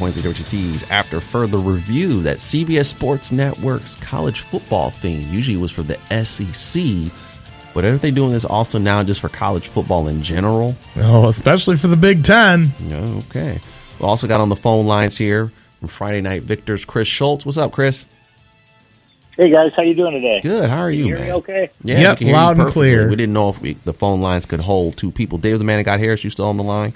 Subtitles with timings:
[0.00, 5.70] On 88.3 WTs after further review that CBS Sports Network's college football thing usually was
[5.70, 7.12] for the SEC,
[7.74, 10.74] but aren't they doing this also now just for college football in general?
[10.96, 12.70] Oh, especially for the Big Ten.
[12.90, 13.60] Okay.
[14.00, 17.44] We also got on the phone lines here from Friday Night Victors, Chris Schultz.
[17.44, 18.04] What's up, Chris?
[19.36, 20.40] Hey guys, how you doing today?
[20.40, 20.68] Good.
[20.68, 21.26] How are you, Hear man?
[21.26, 21.70] me okay?
[21.84, 23.08] Yeah, Yep, we can hear you loud and clear.
[23.08, 25.38] We didn't know if we, the phone lines could hold two people.
[25.38, 26.92] Dave the man that got Harris, you still on the line?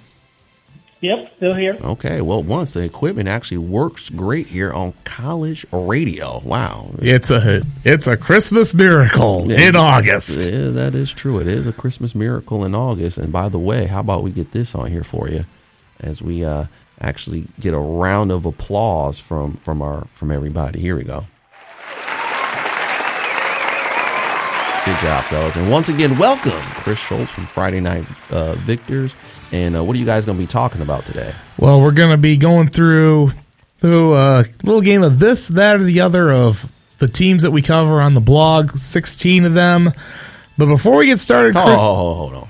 [1.03, 1.77] Yep, still here.
[1.83, 2.20] Okay.
[2.20, 6.41] Well, once the equipment actually works great here on college radio.
[6.45, 6.92] Wow.
[7.00, 9.69] It's a it's a Christmas miracle Yeah.
[9.69, 10.48] in August.
[10.48, 11.41] Yeah, that is true.
[11.41, 13.19] It is a Christmas miracle in August.
[13.19, 15.45] And by the way, how about we get this on here for you
[16.00, 16.67] as we uh,
[17.00, 20.78] actually get a round of applause from from our from everybody.
[20.80, 21.25] Here we go.
[24.84, 25.55] Good job, fellas.
[25.55, 26.50] And once again, welcome
[26.83, 29.14] Chris Schultz from Friday Night uh, Victors.
[29.52, 31.33] And uh, what are you guys going to be talking about today?
[31.56, 33.30] Well, we're gonna be going through
[33.78, 37.62] through a little game of this, that, or the other of the teams that we
[37.62, 38.70] cover on the blog.
[38.72, 39.92] Sixteen of them.
[40.58, 42.48] But before we get started, Oh, Chris- hold on.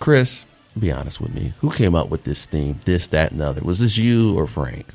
[0.00, 0.44] Chris,
[0.78, 1.52] be honest with me.
[1.58, 2.78] Who came up with this theme?
[2.86, 3.60] This, that, and the other.
[3.62, 4.86] Was this you or Frank?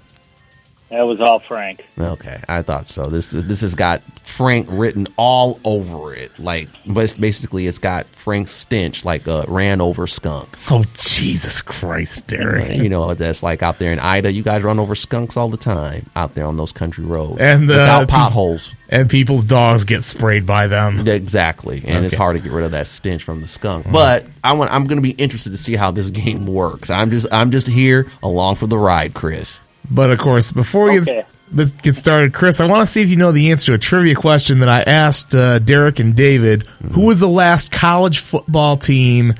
[0.89, 1.85] That was all Frank.
[1.99, 3.09] Okay, I thought so.
[3.09, 6.39] This this has got Frank written all over it.
[6.39, 10.49] Like, but basically, it's got Frank's stench, like a ran over skunk.
[10.71, 12.69] oh Jesus Christ, Derek!
[12.75, 14.31] You know, that's like out there in Ida.
[14.31, 17.69] You guys run over skunks all the time out there on those country roads, And,
[17.69, 18.73] uh, without potholes.
[18.89, 21.07] and people's dogs get sprayed by them.
[21.07, 23.85] Exactly, and it's hard to get rid of that stench from the skunk.
[23.91, 26.89] But I want, I'm going to be interested to see how this game works.
[26.89, 29.59] I'm just, I'm just here along for the ride, Chris.
[29.91, 31.05] But of course, before we Okay.
[31.15, 33.73] get, let's get started, Chris, I want to see if you know the answer to
[33.73, 36.63] a trivia question that I asked uh, Derek and David.
[36.93, 39.33] Who was the last college football team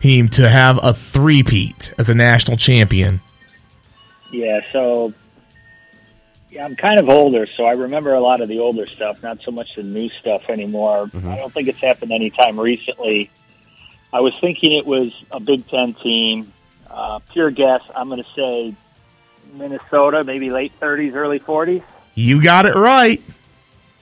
[0.00, 3.20] team to have a three-peat as a national champion?
[4.30, 5.12] Yeah, so
[6.50, 9.42] yeah, I'm kind of older, so I remember a lot of the older stuff, not
[9.42, 11.10] so much the new stuff anymore.
[11.14, 13.30] I don't think it's happened anytime recently.
[14.12, 16.52] I was thinking it was a Big Ten team.
[16.90, 18.74] Uh, pure guess, I'm going to say
[19.58, 21.82] Minnesota, maybe late 30s, early 40s.
[22.14, 23.20] You got it right.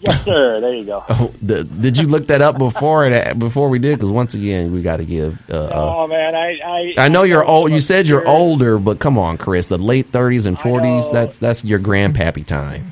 [0.01, 0.61] Yes, sir.
[0.61, 1.05] There you go.
[1.11, 3.97] Oh, the, did you look that up before it, before we did?
[3.97, 5.41] Because once again, we got to give.
[5.51, 7.71] Uh, uh, Oh man, I I, I know you're old.
[7.71, 8.29] You said you're Sure.
[8.29, 9.67] older, but come on, Chris.
[9.67, 11.11] The late 30s and 40s.
[11.13, 12.85] That's that's your grandpappy time.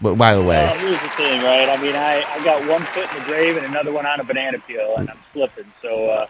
[0.00, 1.68] But by the Well, way, here's the thing, right?
[1.68, 4.24] I mean, I, I got one foot in the grave and another one on a
[4.24, 5.70] banana peel, and I'm slipping.
[5.82, 6.26] So uh,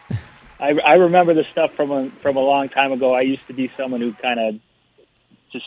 [0.59, 3.15] I, I remember the stuff from a, from a long time ago.
[3.15, 4.61] I used to be someone who kind of
[5.53, 5.67] just,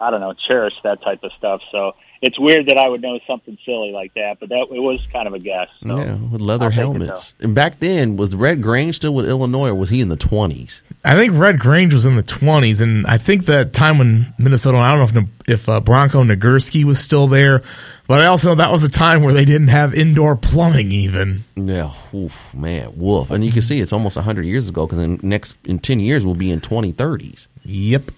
[0.00, 1.60] I don't know, cherish that type of stuff.
[1.70, 5.06] So it's weird that I would know something silly like that, but that it was
[5.12, 5.68] kind of a guess.
[5.86, 5.98] So.
[5.98, 7.34] yeah, with leather I'll helmets.
[7.40, 10.82] And back then, was Red Grange still with Illinois, or was he in the 20s?
[11.02, 14.76] I think Red Grange was in the 20s, and I think that time when Minnesota,
[14.78, 17.62] I don't know if, if uh, Bronco Nagurski was still there,
[18.06, 21.44] but I also know that was a time where they didn't have indoor plumbing even.
[21.56, 23.30] Yeah, oof, man, woof.
[23.30, 26.26] And you can see it's almost 100 years ago because in next in 10 years
[26.26, 27.46] we'll be in 2030s.
[27.62, 28.10] Yep.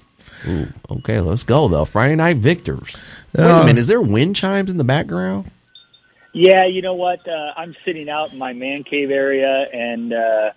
[0.48, 1.84] Ooh, okay, let's go though.
[1.84, 3.00] Friday Night Victors.
[3.36, 5.50] Wait Uh, a minute, is there wind chimes in the background?
[6.34, 7.26] Yeah, you know what?
[7.28, 10.50] Uh, I'm sitting out in my man cave area, and uh,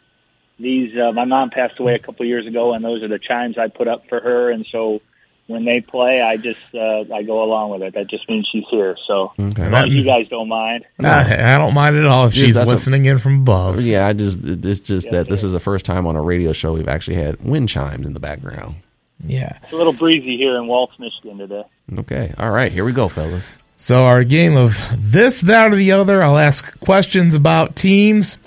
[0.58, 0.96] these.
[0.98, 3.68] Uh, my mom passed away a couple years ago, and those are the chimes I
[3.68, 4.52] put up for her.
[4.52, 5.02] And so
[5.48, 7.94] when they play, I just uh, I go along with it.
[7.94, 8.96] That just means she's here.
[9.06, 9.64] So Okay.
[9.64, 10.86] as long as you guys don't mind.
[11.04, 13.82] I, I don't mind at all if Just she's that's a- listening in from above.
[13.82, 16.54] Yeah, I just it's just Yes, that this is the first time on a radio
[16.54, 18.76] show we've actually had wind chimes in the background.
[19.20, 19.58] Yeah.
[19.64, 21.64] It's a little breezy here in Waltz, Michigan today.
[22.00, 23.48] Okay, all right, here we go, fellas.
[23.78, 26.24] So our game of this, that, or the other.
[26.24, 28.38] I'll ask questions about teams,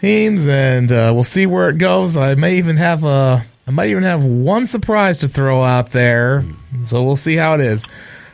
[0.00, 2.16] teams, and uh, we'll see where it goes.
[2.16, 6.44] I may even have a, I might even have one surprise to throw out there.
[6.84, 7.84] So we'll see how it is.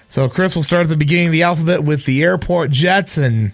[0.09, 3.53] So Chris, will start at the beginning of the alphabet with the airport jets, and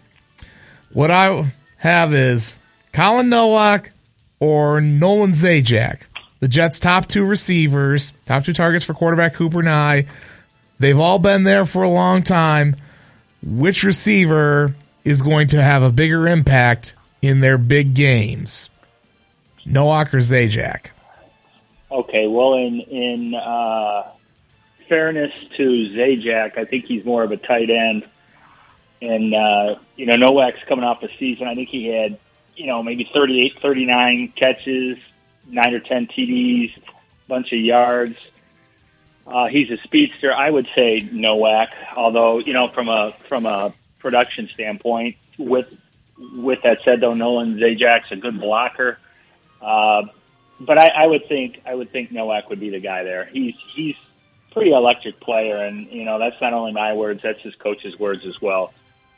[0.93, 2.59] what I have is
[2.93, 3.91] Colin Nowak
[4.39, 6.07] or Nolan Zajac.
[6.45, 10.05] The Jets' top two receivers, top two targets for quarterback Cooper Nye.
[10.79, 12.77] They've all been there for a long time.
[13.43, 14.75] which receiver
[15.05, 18.69] is going to have a bigger impact in their big games?
[19.65, 20.91] Nowak or Zajac?
[21.91, 24.11] Okay, well, in in uh,
[24.87, 28.07] fairness to Zajac, I think he's more of a tight end,
[29.01, 31.49] and uh, you know Nowak's coming off a season.
[31.49, 32.19] I think he had
[32.55, 34.99] you know maybe 38, 39 catches,
[35.47, 36.77] nine or ten TDs,
[37.29, 38.17] bunch of yards.
[39.27, 40.33] Uh, he's a speedster.
[40.33, 45.17] I would say Nowak, although you know from a from a production standpoint.
[45.39, 45.67] With
[46.37, 48.99] with that said, though, Nolan Zajac's a good blocker.
[49.61, 50.03] Uh,
[50.61, 53.25] but I, I would think I would think Nowak would be the guy there.
[53.25, 53.97] He's he's
[54.53, 58.25] pretty electric player, and you know that's not only my words; that's his coach's words
[58.27, 58.73] as well.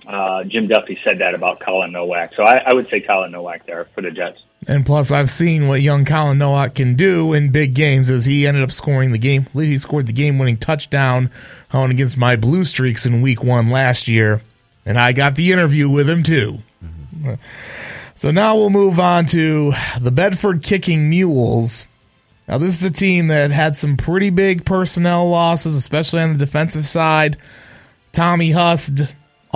[0.07, 3.67] Uh, Jim Duffy said that about Colin Nowak, so I, I would say Colin Nowak
[3.67, 4.41] there for the Jets.
[4.69, 8.09] And plus, I've seen what young Colin Nowak can do in big games.
[8.09, 11.31] As he ended up scoring the game, I believe he scored the game-winning touchdown
[11.73, 14.43] on against my Blue Streaks in Week One last year,
[14.85, 16.59] and I got the interview with him too.
[16.85, 17.35] Mm-hmm.
[18.15, 21.87] So now we'll move on to the Bedford Kicking Mules.
[22.49, 26.39] Now, this is a team that had some pretty big personnel losses, especially on the
[26.39, 27.37] defensive side.
[28.13, 29.03] Tommy Hust,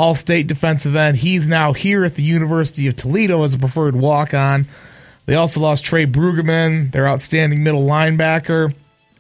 [0.01, 3.95] all state defensive end, he's now here at the University of Toledo as a preferred
[3.95, 4.65] walk on.
[5.27, 8.75] They also lost Trey Brueggemann, their outstanding middle linebacker.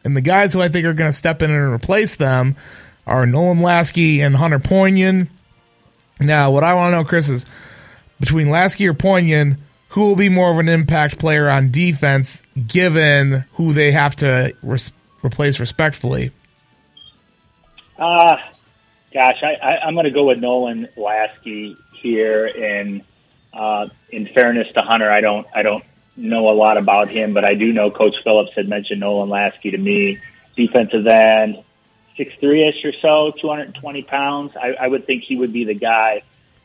[0.04, 2.56] And the guys who I think are going to step in and replace them
[3.06, 5.28] are Nolan Lasky and Hunter Poignon.
[6.18, 7.44] Now, what I want to know, Chris, is
[8.18, 9.58] between Lasky or Poignon,
[9.90, 14.54] who will be more of an impact player on defense given who they have to
[15.22, 16.30] replace respectfully?
[17.98, 18.38] Uh,
[19.12, 22.46] gosh, I, I, I'm going to go with Nolan Lasky here.
[22.46, 23.02] And
[23.52, 25.84] uh, in fairness to Hunter, I don't I don't
[26.16, 29.72] know a lot about him, but I do know Coach Phillips had mentioned Nolan Lasky
[29.72, 30.20] to me.
[30.56, 31.62] Defensive end,
[32.16, 34.52] six three ish or so, 220 pounds.
[34.60, 36.22] I, I would think he would be the guy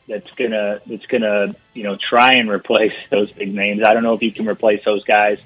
[0.08, 3.82] that's gonna that's gonna you know try and replace those big names.
[3.84, 5.38] I don't know if he can replace those guys,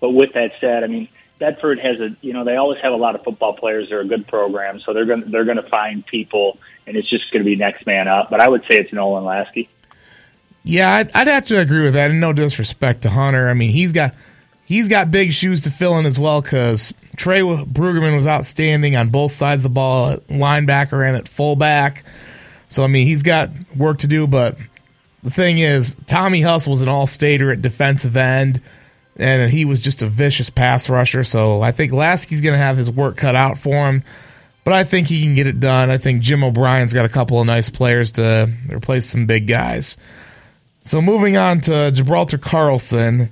[0.00, 1.08] but with that said, I mean
[1.38, 3.88] Bedford has a you know they always have a lot of football players.
[3.88, 7.44] They're a good program, so they're gonna they're gonna find people, and it's just gonna
[7.44, 8.30] be next man up.
[8.30, 9.68] But I would say it's Nolan Lasky.
[10.64, 12.10] Yeah, I'd, I'd have to agree with that.
[12.10, 14.14] And no disrespect to Hunter, I mean he's got
[14.64, 19.08] he's got big shoes to fill in as well because Trey Brueggemann was outstanding on
[19.08, 22.04] both sides of the ball, at linebacker and at fullback.
[22.68, 24.26] So I mean, he's got work to do.
[24.26, 24.56] But
[25.22, 28.60] the thing is, Tommy Hustle was an all-stater at defensive end,
[29.18, 31.24] and he was just a vicious pass rusher.
[31.24, 34.02] So I think Lasky's going to have his work cut out for him.
[34.64, 35.90] But I think he can get it done.
[35.90, 39.96] I think Jim O'Brien's got a couple of nice players to replace some big guys.
[40.84, 43.30] So moving on to Gibraltar Carlson,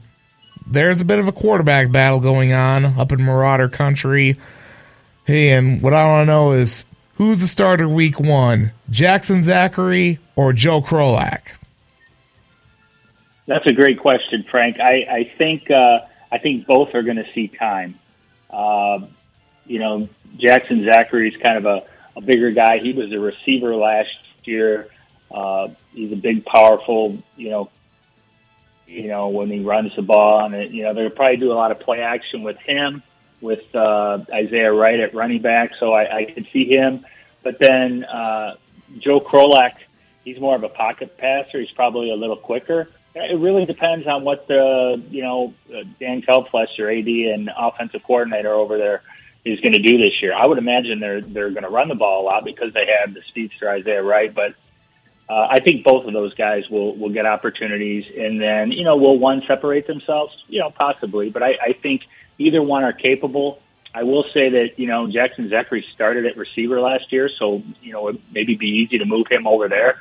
[0.67, 4.35] there's a bit of a quarterback battle going on up in Marauder country.
[5.25, 6.85] Hey, and what I want to know is
[7.17, 11.56] Who's the starter week one, Jackson Zachary or Joe Krolak?
[13.46, 14.78] That's a great question, Frank.
[14.81, 16.00] I, I think uh,
[16.31, 17.98] I think both are going to see time.
[18.50, 19.06] Uh,
[19.66, 21.84] you know, Jackson Zachary is kind of a,
[22.16, 22.78] a bigger guy.
[22.78, 24.88] He was a receiver last year.
[25.31, 27.22] Uh, he's a big, powerful.
[27.37, 27.70] You know,
[28.87, 31.70] you know when he runs the ball, and you know they'll probably do a lot
[31.70, 33.02] of play action with him
[33.40, 37.04] with uh, Isaiah Wright at running back, so I, I could see him.
[37.43, 38.56] But then uh,
[38.98, 39.75] Joe Krolak,
[40.25, 41.60] he's more of a pocket passer.
[41.60, 42.88] He's probably a little quicker.
[43.19, 48.03] It really depends on what the you know uh, Dan Kelflesh, your AD and offensive
[48.03, 49.03] coordinator over there,
[49.43, 50.35] is going to do this year.
[50.35, 53.15] I would imagine they're they're going to run the ball a lot because they have
[53.15, 54.55] the speedster Isaiah Wright, but.
[55.29, 58.96] Uh, I think both of those guys will will get opportunities, and then you know
[58.96, 60.32] will one separate themselves?
[60.46, 62.03] You know, possibly, but I, I think
[62.39, 63.61] either one are capable.
[63.93, 67.93] I will say that you know Jackson Zachary started at receiver last year, so you
[67.93, 70.01] know it maybe be easy to move him over there.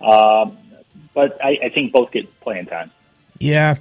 [0.00, 0.52] Uh,
[1.14, 2.90] but I, I think both get playing time.
[3.38, 3.76] Yeah,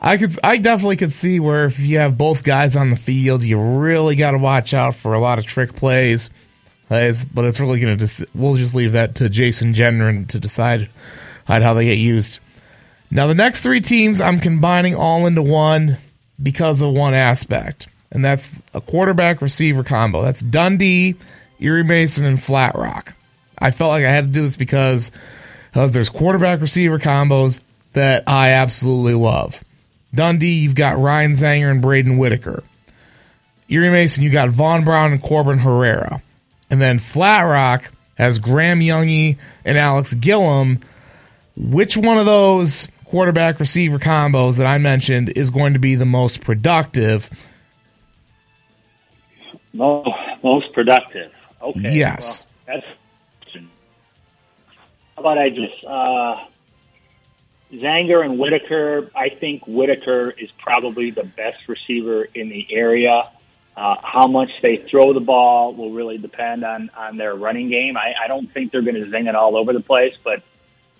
[0.00, 0.36] I could.
[0.44, 4.16] I definitely could see where if you have both guys on the field, you really
[4.16, 6.30] got to watch out for a lot of trick plays.
[6.88, 7.02] But
[7.44, 8.26] it's really going to.
[8.34, 10.90] We'll just leave that to Jason Jenner to decide
[11.46, 12.40] how they get used.
[13.10, 15.98] Now the next three teams, I'm combining all into one
[16.42, 20.22] because of one aspect, and that's a quarterback receiver combo.
[20.22, 21.16] That's Dundee,
[21.58, 23.14] Erie Mason, and Flat Rock.
[23.58, 25.10] I felt like I had to do this because
[25.74, 27.60] uh, there's quarterback receiver combos
[27.92, 29.62] that I absolutely love.
[30.14, 32.62] Dundee, you've got Ryan Zanger and Braden Whitaker.
[33.68, 36.22] Erie Mason, you got Vaughn Brown and Corbin Herrera.
[36.70, 40.80] And then Flat Rock has Graham Youngie and Alex Gillum.
[41.56, 46.06] Which one of those quarterback receiver combos that I mentioned is going to be the
[46.06, 47.30] most productive.
[49.72, 50.08] Most,
[50.42, 51.32] most productive.
[51.62, 51.96] Okay.
[51.96, 52.44] Yes.
[52.66, 52.86] Well, that's
[55.24, 56.44] about I just uh,
[57.72, 59.10] Zanger and Whitaker.
[59.16, 63.30] I think Whitaker is probably the best receiver in the area.
[63.74, 67.96] Uh, how much they throw the ball will really depend on on their running game.
[67.96, 70.42] I, I don't think they're going to zing it all over the place, but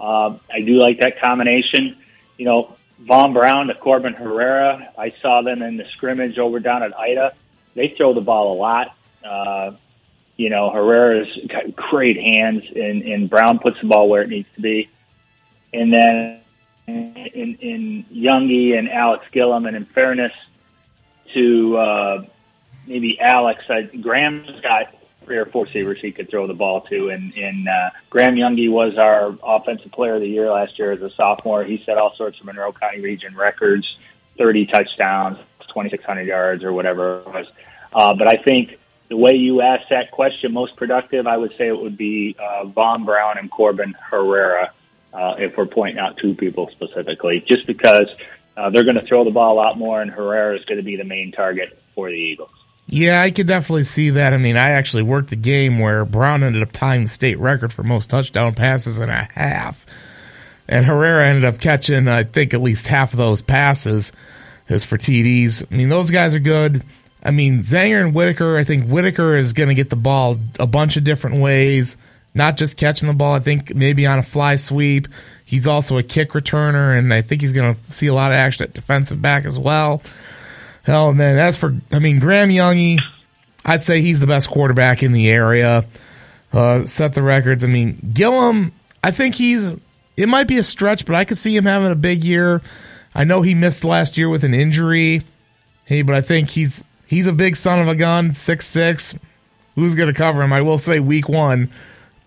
[0.00, 1.96] uh, I do like that combination.
[2.38, 4.90] You know, Von Brown to Corbin Herrera.
[4.98, 7.34] I saw them in the scrimmage over down at Ida.
[7.74, 8.96] They throw the ball a lot.
[9.22, 9.72] Uh,
[10.36, 14.48] you know, Herrera's got great hands, and, and Brown puts the ball where it needs
[14.56, 14.88] to be.
[15.72, 16.40] And then
[16.86, 20.32] in, in Youngie and Alex Gillum, and in fairness
[21.34, 22.24] to uh,
[22.86, 27.10] maybe Alex, I, Graham's got three or four receivers he could throw the ball to,
[27.10, 31.00] and, and uh, Graham Youngie was our offensive player of the year last year as
[31.00, 31.64] a sophomore.
[31.64, 33.96] He set all sorts of Monroe County region records,
[34.36, 35.38] 30 touchdowns,
[35.68, 37.46] 2,600 yards, or whatever it was.
[37.92, 41.68] Uh, but I think the way you asked that question, most productive, I would say
[41.68, 44.72] it would be uh, Von Brown and Corbin Herrera,
[45.12, 48.08] uh, if we're pointing out two people specifically, just because
[48.56, 50.84] uh, they're going to throw the ball a lot more, and Herrera is going to
[50.84, 52.50] be the main target for the Eagles.
[52.86, 54.34] Yeah, I could definitely see that.
[54.34, 57.72] I mean, I actually worked the game where Brown ended up tying the state record
[57.72, 59.86] for most touchdown passes in a half.
[60.68, 64.12] And Herrera ended up catching, I think, at least half of those passes
[64.68, 65.66] as for TDs.
[65.70, 66.82] I mean, those guys are good.
[67.24, 70.66] I mean, Zanger and Whitaker, I think Whitaker is going to get the ball a
[70.66, 71.96] bunch of different ways,
[72.34, 73.34] not just catching the ball.
[73.34, 75.08] I think maybe on a fly sweep.
[75.44, 78.36] He's also a kick returner, and I think he's going to see a lot of
[78.36, 80.02] action at defensive back as well.
[80.82, 83.00] Hell, and then as for, I mean, Graham Youngie,
[83.64, 85.86] I'd say he's the best quarterback in the area.
[86.52, 87.64] Uh, set the records.
[87.64, 89.78] I mean, Gillum, I think he's,
[90.16, 92.60] it might be a stretch, but I could see him having a big year.
[93.14, 95.22] I know he missed last year with an injury.
[95.84, 99.14] Hey, but I think he's he's a big son of a gun, six six.
[99.74, 100.52] Who's going to cover him?
[100.52, 101.68] I will say, week one,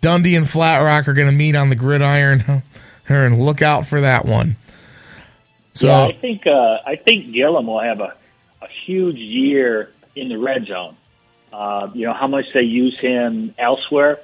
[0.01, 2.63] Dundee and Flat Rock are going to meet on the gridiron,
[3.07, 4.57] and look out for that one.
[5.73, 8.15] So yeah, I think uh, I think Gillum will have a
[8.61, 10.97] a huge year in the red zone.
[11.53, 14.19] Uh, you know how much they use him elsewhere.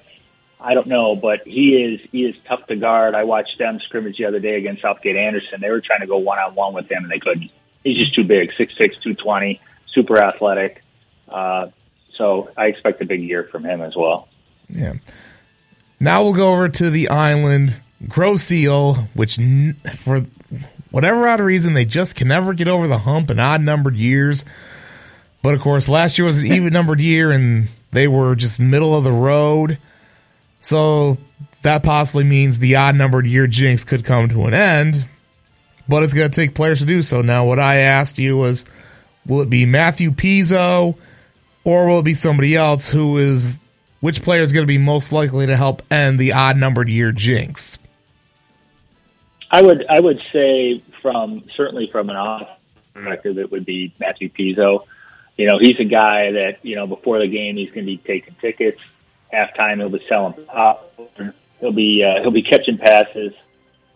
[0.60, 3.16] I don't know, but he is he is tough to guard.
[3.16, 5.62] I watched them scrimmage the other day against Southgate Anderson.
[5.62, 7.52] They were trying to go one on one with him, and they couldn't.
[7.84, 9.62] He's just too big, six six, two twenty,
[9.94, 10.84] super athletic.
[11.28, 11.68] Uh,
[12.16, 14.28] so I expect a big year from him as well.
[14.70, 14.94] Yeah.
[16.00, 19.40] Now we'll go over to the island, Grosse Ile, which
[19.96, 20.26] for
[20.92, 24.46] whatever odd reason, they just can never get over the hump in odd numbered years.
[25.42, 28.96] But of course, last year was an even numbered year, and they were just middle
[28.96, 29.78] of the road.
[30.60, 31.18] So
[31.64, 35.06] that possibly means the odd numbered year jinx could come to an end.
[35.88, 37.22] But it's going to take players to do so.
[37.22, 38.64] Now, what I asked you was
[39.26, 40.96] will it be Matthew Pizzo
[41.64, 43.58] or will it be somebody else who is
[44.00, 47.12] which player is going to be most likely to help end the odd numbered year
[47.12, 47.80] jinx?
[49.50, 52.50] I would I would say from certainly from an off
[52.94, 54.86] perspective, it would be Matthew Pizzo.
[55.38, 57.98] You know, he's a guy that you know before the game he's going to be
[57.98, 58.82] taking tickets.
[59.32, 60.94] Halftime he'll be selling pop.
[61.60, 63.34] He'll be uh, he'll be catching passes.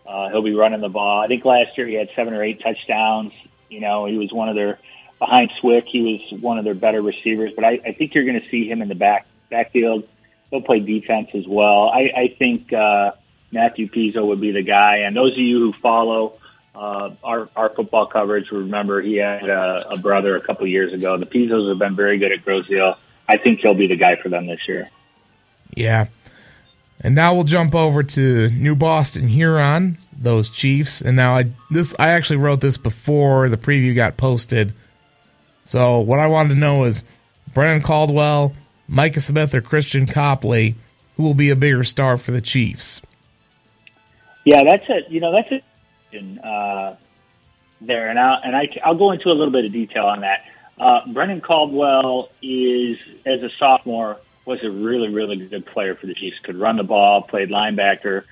[0.06, 1.20] Uh, he'll be running the ball.
[1.20, 3.32] I think last year he had seven or eight touchdowns.
[3.68, 4.78] You know, he was one of their
[5.18, 5.86] behind Swick.
[5.86, 7.52] He was one of their better receivers.
[7.54, 10.08] But I, I think you're going to see him in the back backfield.
[10.50, 11.88] He'll play defense as well.
[11.88, 12.72] I, I think.
[12.72, 13.12] Uh,
[13.50, 14.98] Matthew Pizzo would be the guy.
[14.98, 16.38] And those of you who follow
[16.74, 21.16] uh, our our football coverage, remember he had a, a brother a couple years ago.
[21.16, 22.98] The Pizzos have been very good at Ile.
[23.28, 24.88] I think he'll be the guy for them this year.
[25.74, 26.06] Yeah.
[27.00, 31.00] And now we'll jump over to New Boston Huron, those Chiefs.
[31.00, 34.72] And now I this I actually wrote this before the preview got posted.
[35.68, 37.02] So what I wanted to know is
[37.52, 38.54] Brennan Caldwell,
[38.88, 40.76] Micah Smith, or Christian Copley,
[41.18, 43.02] who will be a bigger star for the Chiefs?
[44.46, 45.10] Yeah, that's it.
[45.10, 46.42] You know, that's it.
[46.42, 46.94] Uh,
[47.82, 50.46] there, and I'll and I, I'll go into a little bit of detail on that.
[50.80, 52.96] Uh, Brennan Caldwell is,
[53.26, 56.38] as a sophomore, was a really, really good player for the Chiefs.
[56.38, 58.24] Could run the ball, played linebacker.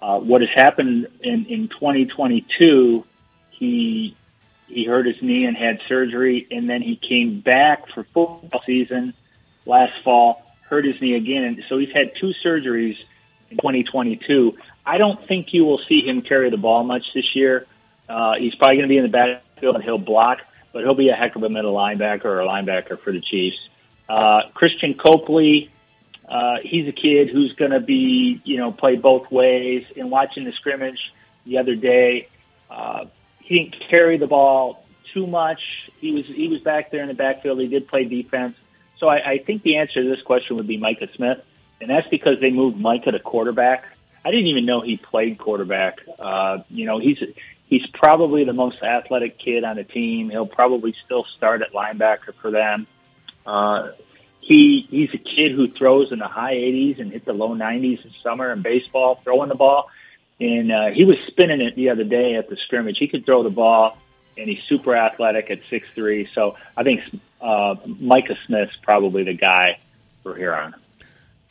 [0.00, 3.04] Uh, what has happened in, in 2022,
[3.50, 4.14] he
[4.66, 9.14] he hurt his knee and had surgery, and then he came back for football season
[9.66, 12.96] last fall, hurt his knee again, and so he's had two surgeries
[13.50, 14.56] in 2022.
[14.84, 17.66] I don't think you will see him carry the ball much this year.
[18.08, 20.40] Uh, he's probably going to be in the backfield and he'll block,
[20.72, 23.58] but he'll be a heck of a middle linebacker or a linebacker for the Chiefs.
[24.08, 25.70] Uh, Christian Copley,
[26.28, 29.84] uh, he's a kid who's going to be, you know, play both ways.
[29.96, 31.12] In watching the scrimmage
[31.44, 32.28] the other day,
[32.70, 33.06] uh,
[33.46, 35.90] he didn't carry the ball too much.
[36.00, 37.60] He was he was back there in the backfield.
[37.60, 38.56] He did play defense.
[38.98, 41.44] So I, I think the answer to this question would be Micah Smith,
[41.80, 43.84] and that's because they moved Micah to quarterback
[44.26, 46.00] I didn't even know he played quarterback.
[46.18, 47.22] Uh, you know, he's
[47.66, 50.30] he's probably the most athletic kid on the team.
[50.30, 52.88] He'll probably still start at linebacker for them.
[53.46, 53.92] Uh,
[54.40, 58.04] he he's a kid who throws in the high 80s and hit the low 90s
[58.04, 59.90] in summer in baseball, throwing the ball.
[60.40, 62.98] And uh, he was spinning it the other day at the scrimmage.
[62.98, 63.96] He could throw the ball,
[64.36, 66.28] and he's super athletic at six three.
[66.34, 67.02] So I think
[67.40, 69.78] uh, Micah Smith's probably the guy
[70.22, 70.74] for Huron.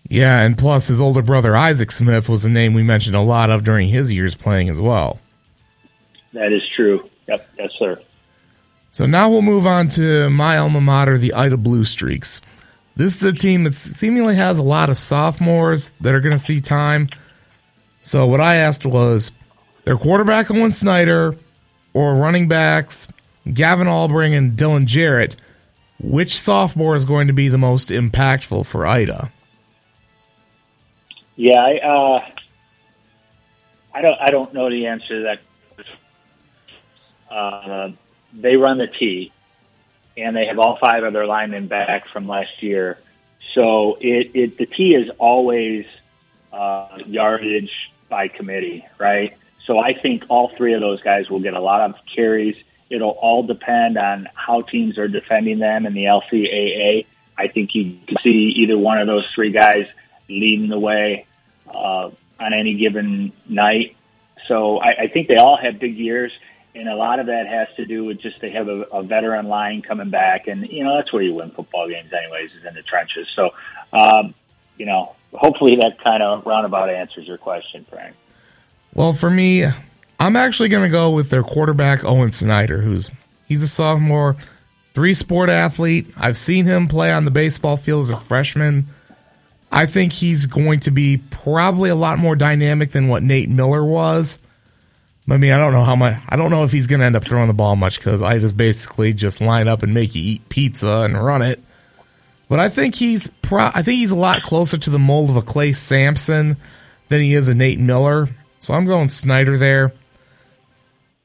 [0.07, 3.49] Yeah, and plus his older brother Isaac Smith was a name we mentioned a lot
[3.49, 5.19] of during his years playing as well.
[6.33, 7.09] That is true.
[7.27, 7.99] Yep, yes, sir.
[8.91, 12.39] So now we'll move on to my alma mater, the Ida Blue Streaks.
[12.95, 16.39] This is a team that seemingly has a lot of sophomores that are going to
[16.39, 17.09] see time.
[18.05, 19.31] So what I asked was
[19.83, 21.35] their quarterback Owen Snyder
[21.91, 23.07] or running backs
[23.51, 25.35] Gavin Albring and Dylan Jarrett,
[25.99, 29.31] which sophomore is going to be the most impactful for Ida?
[31.35, 32.29] Yeah, I, uh,
[33.95, 34.21] I don't.
[34.21, 35.39] I don't know the answer to that
[37.35, 37.89] uh,
[38.33, 39.31] they run the T,
[40.15, 42.99] and they have all five of their linemen back from last year.
[43.55, 45.87] So it, it the T is always
[46.53, 47.71] uh, yardage
[48.15, 49.35] by committee, right?
[49.65, 52.55] So I think all three of those guys will get a lot of carries.
[52.89, 57.07] It'll all depend on how teams are defending them in the LCAA.
[57.37, 59.85] I think you can see either one of those three guys
[60.29, 61.25] leading the way
[61.67, 63.97] uh, on any given night.
[64.47, 66.31] So I, I think they all have big years
[66.73, 69.47] and a lot of that has to do with just they have a, a veteran
[69.47, 72.75] line coming back, and you know that's where you win football games, anyways, is in
[72.75, 73.27] the trenches.
[73.33, 73.53] So,
[73.93, 74.33] um,
[74.77, 78.15] you know, hopefully that kind of roundabout answers your question, Frank.
[78.93, 79.65] Well, for me,
[80.19, 83.09] I'm actually going to go with their quarterback Owen Snyder, who's
[83.47, 84.35] he's a sophomore,
[84.93, 86.07] three sport athlete.
[86.17, 88.87] I've seen him play on the baseball field as a freshman.
[89.71, 93.83] I think he's going to be probably a lot more dynamic than what Nate Miller
[93.83, 94.39] was.
[95.27, 96.21] I mean, I don't know how much.
[96.29, 98.37] I don't know if he's going to end up throwing the ball much because I
[98.37, 101.59] just basically just line up and make you eat pizza and run it.
[102.47, 105.35] But I think he's pro- I think he's a lot closer to the mold of
[105.35, 106.57] a Clay Sampson
[107.09, 108.29] than he is a Nate Miller.
[108.59, 109.93] So I'm going Snyder there.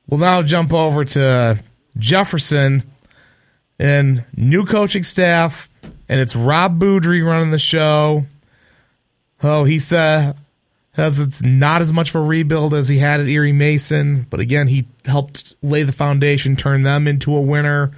[0.09, 1.59] We'll now jump over to
[1.98, 2.83] Jefferson
[3.78, 5.68] and new coaching staff,
[6.09, 8.26] and it's Rob Boudry running the show.
[9.42, 10.37] Oh, he said
[10.96, 14.40] as it's not as much of a rebuild as he had at Erie Mason, but
[14.40, 17.90] again, he helped lay the foundation, turn them into a winner.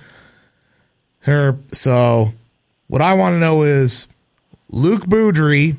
[1.21, 2.33] Her, so,
[2.93, 4.07] what I want to know is
[4.69, 5.77] Luke Boudry,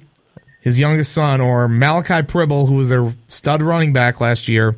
[0.61, 4.75] his youngest son, or Malachi Pribble, who was their stud running back last year,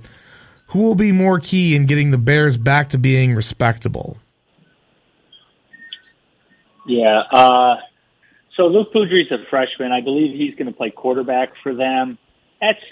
[0.68, 4.18] who will be more key in getting the Bears back to being respectable?
[6.86, 7.78] Yeah, uh,
[8.56, 9.94] so Luke Boudry's a freshman.
[9.94, 12.18] I believe he's going to play quarterback for them
[12.60, 12.84] that's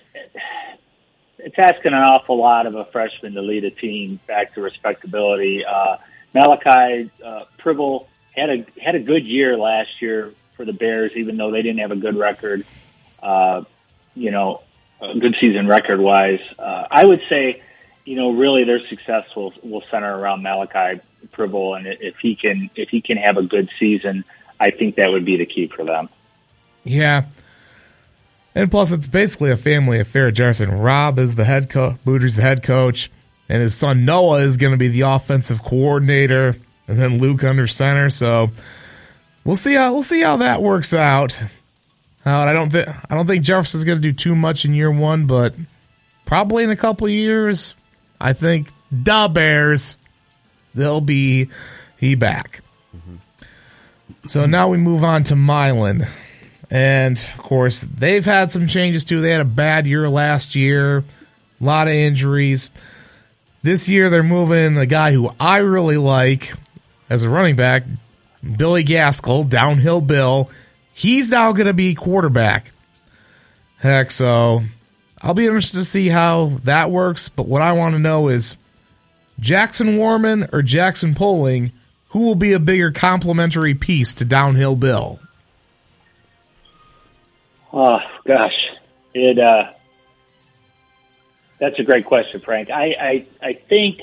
[1.39, 5.65] it's asking an awful lot of a freshman to lead a team back to respectability.
[5.65, 5.97] Uh,
[6.34, 11.38] Malachi uh, Pribble had a had a good year last year for the Bears, even
[11.38, 12.65] though they didn't have a good record.
[13.22, 13.63] Uh,
[14.15, 14.62] you know,
[15.02, 16.41] a good season record wise.
[16.58, 17.62] Uh, I would say,
[18.06, 22.69] you know, really their success will will center around Malachi Pribble, and if he can
[22.76, 24.24] if he can have a good season,
[24.60, 26.10] I think that would be the key for them.
[26.84, 27.26] Yeah.
[28.56, 30.30] And plus, it's basically a family affair.
[30.30, 33.10] Jefferson Rob is the head coach, Boudry's the head coach,
[33.50, 36.56] and his son Noah is going to be the offensive coordinator,
[36.88, 38.10] and then Luke under center.
[38.10, 38.52] So
[39.43, 41.41] we'll see how we'll see how that works out.
[42.26, 44.91] Uh, I don't think I don't think Jefferson's going to do too much in year
[44.91, 45.54] one, but
[46.26, 47.76] probably in a couple years,
[48.19, 49.98] I think the Bears
[50.74, 51.50] they'll be
[51.98, 52.62] he back.
[52.96, 54.28] Mm-hmm.
[54.28, 56.08] So now we move on to Milan.
[56.69, 59.22] And of course, they've had some changes too.
[59.22, 61.04] They had a bad year last year, a
[61.63, 62.69] lot of injuries.
[63.62, 66.54] This year, they're moving a guy who I really like
[67.13, 67.84] as a running back,
[68.58, 70.49] Billy Gaskell, downhill Bill.
[70.93, 72.71] He's now going to be quarterback.
[73.78, 74.63] Heck, so
[75.21, 77.30] I'll be interested to see how that works.
[77.30, 78.56] But what I want to know is
[79.39, 81.71] Jackson Warman or Jackson Poling,
[82.10, 85.19] who will be a bigger complementary piece to downhill Bill?
[87.71, 88.71] Oh gosh,
[89.13, 89.38] it.
[89.38, 89.71] Uh,
[91.60, 92.71] that's a great question, Frank.
[92.71, 94.02] I, I I think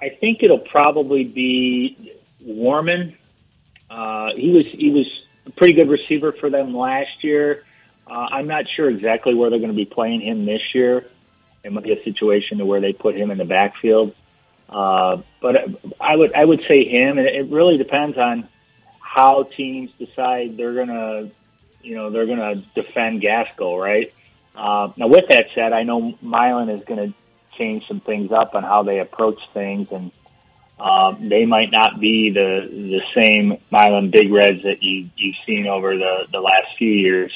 [0.00, 3.16] I think it'll probably be Warman.
[3.90, 5.06] Uh, he was he was
[5.46, 7.64] a pretty good receiver for them last year.
[8.06, 11.06] Uh, I'm not sure exactly where they're going to be playing him this year.
[11.62, 14.14] It might be a situation to where they put him in the backfield.
[14.68, 15.68] Uh, but
[16.00, 18.48] I would I would say him, and it really depends on
[19.00, 21.30] how teams decide they're to
[21.82, 24.12] you know they're to defend Gaskell, right?
[24.56, 27.14] Uh, now, with that said, I know Milan is to
[27.56, 30.10] change some things up on how they approach things, and
[30.78, 35.66] um, they might not be the the same Milan Big Reds that you you've seen
[35.66, 37.32] over the the last few years,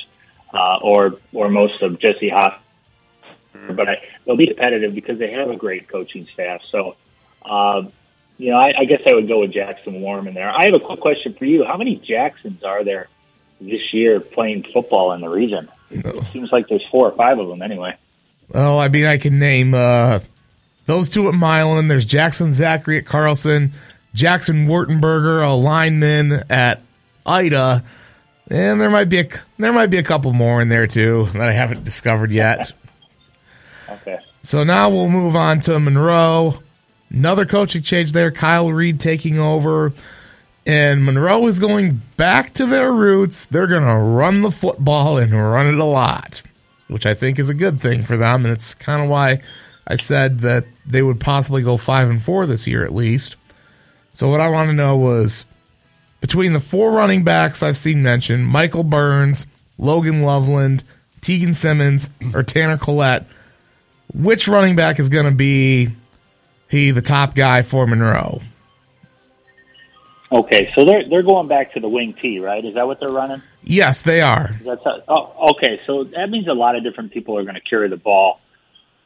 [0.53, 2.61] uh, or or most of Jesse Hoff.
[3.71, 6.63] But I, they'll be competitive because they have a great coaching staff.
[6.71, 6.97] So,
[7.45, 7.83] uh,
[8.39, 10.49] you know, I, I guess I would go with Jackson Warman there.
[10.49, 11.65] I have a quick question for you.
[11.65, 13.09] How many Jacksons are there
[13.61, 15.69] this year playing football in the region?
[15.91, 17.97] It seems like there's four or five of them anyway.
[18.55, 20.21] Oh, I mean, I can name uh,
[20.87, 21.89] those two at Milan.
[21.89, 23.73] There's Jackson Zachary at Carlson,
[24.15, 26.81] Jackson Wurtenberger, a lineman at
[27.27, 27.85] Ida,
[28.51, 31.49] and there might be a there might be a couple more in there too that
[31.49, 32.73] I haven't discovered yet.
[33.91, 34.19] okay.
[34.43, 36.63] So now we'll move on to Monroe.
[37.11, 38.31] Another coaching change there.
[38.31, 39.93] Kyle Reed taking over.
[40.67, 43.47] And Monroe is going back to their roots.
[43.47, 46.43] They're going to run the football and run it a lot,
[46.89, 48.45] which I think is a good thing for them.
[48.45, 49.43] And it's kind of why
[49.87, 53.37] I said that they would possibly go five and four this year at least.
[54.13, 55.45] So what I want to know was
[56.21, 59.47] between the four running backs I've seen mentioned, Michael Burns,
[59.79, 60.83] Logan Loveland,
[61.21, 63.27] Tegan Simmons, or Tanner Collette,
[64.13, 65.91] which running back is going to be
[66.69, 68.41] he the top guy for Monroe?
[70.31, 72.63] Okay, so they're they're going back to the wing T, right?
[72.63, 73.43] Is that what they're running?
[73.69, 74.51] Yes, they are.
[74.65, 75.79] That's how, oh, okay.
[75.87, 78.41] So that means a lot of different people are going to carry the ball.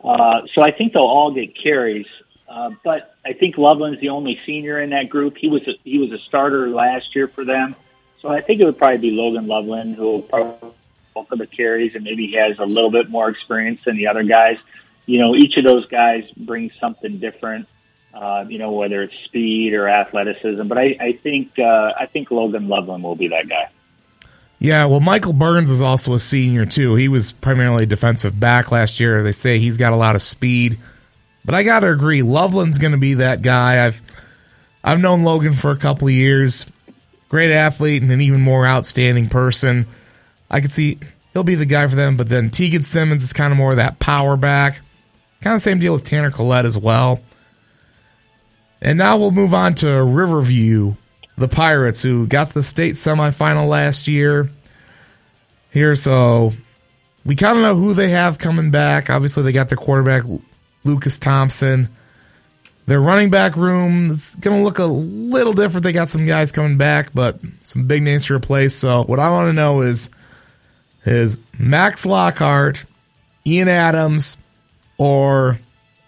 [0.02, 2.06] Uh, so I think they'll all get carries,
[2.48, 5.36] uh, but I think Loveland's the only senior in that group.
[5.36, 7.74] He was a, he was a starter last year for them,
[8.20, 10.70] so I think it would probably be Logan Loveland who will probably
[11.14, 14.08] bulk of the carries, and maybe he has a little bit more experience than the
[14.08, 14.58] other guys.
[15.06, 17.68] You know, each of those guys brings something different.
[18.14, 22.30] Uh, you know, whether it's speed or athleticism, but I, I think uh, I think
[22.30, 23.70] Logan Loveland will be that guy.
[24.62, 26.94] Yeah, well, Michael Burns is also a senior too.
[26.94, 29.24] He was primarily defensive back last year.
[29.24, 30.78] They say he's got a lot of speed,
[31.44, 33.84] but I got to agree, Loveland's going to be that guy.
[33.84, 34.00] I've
[34.84, 36.64] I've known Logan for a couple of years.
[37.28, 39.84] Great athlete and an even more outstanding person.
[40.48, 41.00] I could see
[41.32, 42.16] he'll be the guy for them.
[42.16, 44.80] But then Tegan Simmons is kind of more of that power back.
[45.40, 47.20] Kind of same deal with Tanner Collette as well.
[48.80, 50.94] And now we'll move on to Riverview,
[51.42, 54.48] the Pirates, who got the state semifinal last year.
[55.70, 56.52] Here, so
[57.24, 59.10] we kind of know who they have coming back.
[59.10, 60.22] Obviously, they got their quarterback,
[60.84, 61.88] Lucas Thompson.
[62.86, 65.84] Their running back room is going to look a little different.
[65.84, 68.74] They got some guys coming back, but some big names to replace.
[68.74, 70.10] So, what I want to know is
[71.04, 72.84] is Max Lockhart,
[73.46, 74.36] Ian Adams,
[74.98, 75.58] or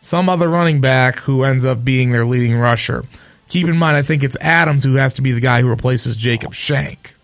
[0.00, 3.04] some other running back who ends up being their leading rusher.
[3.48, 6.16] Keep in mind, I think it's Adams who has to be the guy who replaces
[6.16, 7.14] Jacob Shank.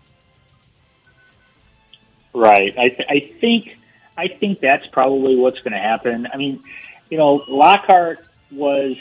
[2.33, 2.77] Right.
[2.77, 3.77] I, th- I think
[4.17, 6.27] I think that's probably what's going to happen.
[6.31, 6.63] I mean,
[7.09, 8.95] you know, Lockhart was,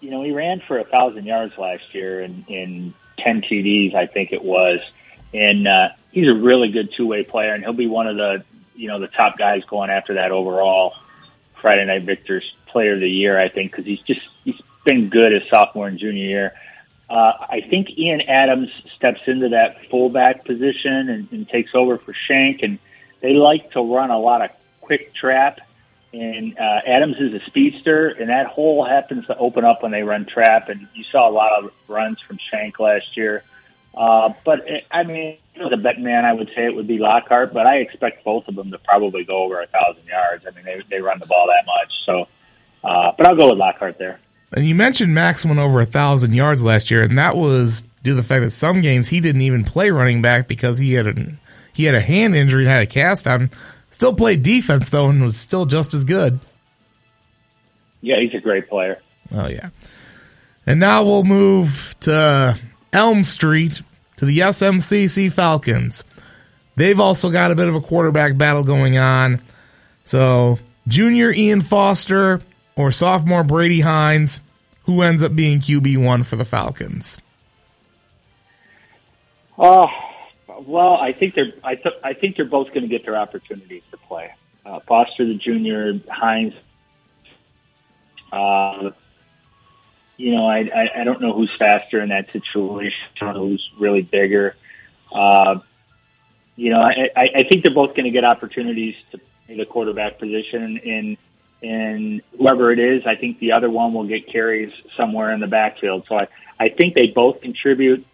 [0.00, 4.06] you know, he ran for a thousand yards last year and in ten TDs, I
[4.06, 4.80] think it was,
[5.32, 8.44] and uh, he's a really good two way player, and he'll be one of the,
[8.74, 10.94] you know, the top guys going after that overall
[11.60, 14.26] Friday Night Victors Player of the Year, I think, because he's just
[14.84, 16.54] been good as sophomore and junior year.
[17.08, 22.14] Uh, I think Ian Adams steps into that fullback position and, and takes over for
[22.14, 22.78] Shank, and
[23.20, 25.60] they like to run a lot of quick trap.
[26.14, 30.02] And uh, Adams is a speedster, and that hole happens to open up when they
[30.02, 30.68] run trap.
[30.68, 33.42] And you saw a lot of runs from Shank last year.
[33.94, 37.52] Uh, but it, I mean, the bet man, I would say it would be Lockhart,
[37.52, 40.46] but I expect both of them to probably go over a thousand yards.
[40.46, 42.28] I mean, they they run the ball that much, so.
[42.84, 44.18] Uh, but I'll go with Lockhart there.
[44.54, 48.10] And you mentioned Max went over a thousand yards last year, and that was due
[48.12, 51.06] to the fact that some games he didn't even play running back because he had
[51.06, 51.32] a
[51.72, 53.50] he had a hand injury and had a cast on.
[53.90, 56.38] Still played defense though, and was still just as good.
[58.00, 59.00] Yeah, he's a great player.
[59.32, 59.70] Oh yeah.
[60.66, 62.58] And now we'll move to
[62.92, 63.82] Elm Street
[64.16, 66.04] to the SMCC Falcons.
[66.76, 69.40] They've also got a bit of a quarterback battle going on.
[70.04, 72.40] So junior Ian Foster
[72.76, 74.40] or sophomore Brady Hines,
[74.84, 77.18] who ends up being QB one for the Falcons?
[79.58, 79.88] Oh,
[80.66, 83.82] well, I think they're I, th- I think they're both going to get their opportunities
[83.90, 84.32] to play.
[84.64, 86.54] Uh, Foster, the junior, Hines.
[88.30, 88.92] Uh,
[90.16, 92.98] you know, I, I I don't know who's faster in that situation.
[93.20, 94.56] Who's really bigger.
[95.12, 95.60] Uh,
[96.56, 99.66] you know, I, I I think they're both going to get opportunities to play the
[99.66, 101.16] quarterback position, and
[101.62, 105.46] and whoever it is, I think the other one will get carries somewhere in the
[105.46, 106.06] backfield.
[106.08, 108.06] So I I think they both contribute.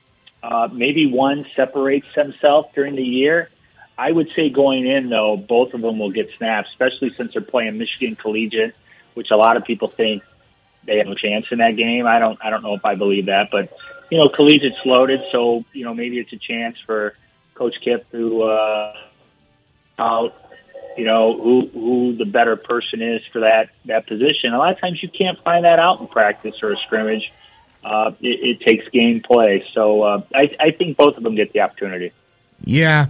[0.42, 3.50] Uh, maybe one separates themselves during the year.
[3.96, 7.42] I would say going in though, both of them will get snaps, especially since they're
[7.42, 8.74] playing Michigan Collegiate,
[9.14, 10.22] which a lot of people think
[10.84, 12.06] they have a chance in that game.
[12.06, 13.72] I don't I don't know if I believe that, but
[14.10, 17.14] you know, Collegiate's loaded, so you know maybe it's a chance for
[17.54, 18.96] Coach Kipp to uh,
[19.98, 20.34] out
[20.98, 24.52] you know who who the better person is for that that position.
[24.52, 27.32] A lot of times you can't find that out in practice or a scrimmage.
[27.84, 31.52] Uh, it, it takes game play, so uh, I, I think both of them get
[31.52, 32.12] the opportunity.
[32.64, 33.06] Yeah,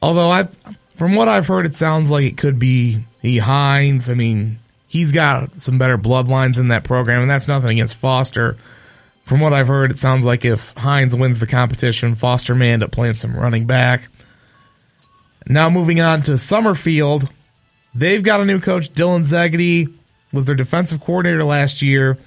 [0.00, 0.44] although I,
[0.94, 4.08] from what I've heard, it sounds like it could be he Hines.
[4.08, 8.56] I mean, he's got some better bloodlines in that program, and that's nothing against Foster.
[9.22, 12.82] From what I've heard, it sounds like if Hines wins the competition, Foster may end
[12.82, 14.08] up playing some running back.
[15.46, 17.30] Now moving on to Summerfield,
[17.94, 18.92] they've got a new coach.
[18.92, 19.92] Dylan Zegedy
[20.32, 22.18] was their defensive coordinator last year.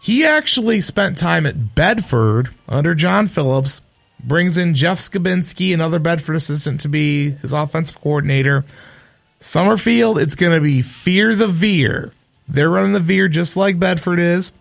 [0.00, 3.80] He actually spent time at Bedford under John Phillips.
[4.22, 8.64] Brings in Jeff Skabinski, another Bedford assistant, to be his offensive coordinator.
[9.40, 12.12] Summerfield, it's going to be fear the veer.
[12.48, 14.52] They're running the veer just like Bedford is.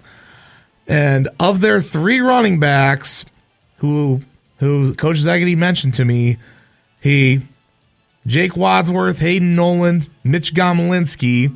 [0.87, 3.25] And of their three running backs,
[3.77, 4.21] who
[4.59, 6.37] who Coach Zegedy mentioned to me,
[7.01, 7.41] he
[8.27, 11.55] Jake Wadsworth, Hayden Nolan, Mitch Gomolinsky,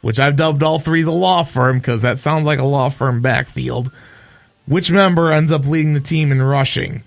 [0.00, 3.20] which I've dubbed all three the law firm because that sounds like a law firm
[3.20, 3.92] backfield.
[4.66, 7.02] Which member ends up leading the team in rushing?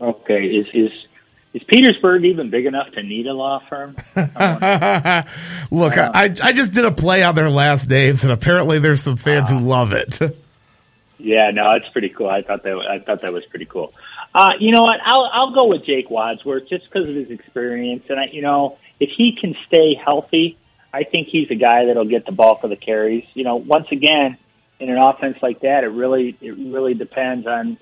[0.00, 0.92] Okay, is is
[1.54, 3.96] is Petersburg even big enough to need a law firm?
[5.70, 9.16] Look, I, I just did a play on their last names, and apparently there's some
[9.16, 9.60] fans who ah.
[9.60, 10.20] love it.
[11.18, 12.28] yeah, no, it's pretty cool.
[12.28, 13.94] I thought that I thought that was pretty cool.
[14.36, 15.00] Uh, you know what?
[15.02, 18.76] I'll I'll go with Jake Wadsworth just because of his experience, and I, you know,
[19.00, 20.58] if he can stay healthy,
[20.92, 23.24] I think he's a guy that'll get the bulk of the carries.
[23.32, 24.36] You know, once again,
[24.78, 27.78] in an offense like that, it really it really depends on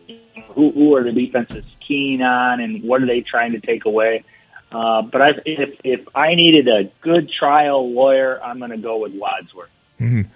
[0.50, 4.22] who who are the defenses keen on and what are they trying to take away.
[4.70, 8.98] Uh, but I, if if I needed a good trial lawyer, I'm going to go
[8.98, 9.70] with Wadsworth.
[10.00, 10.30] Mm-hmm.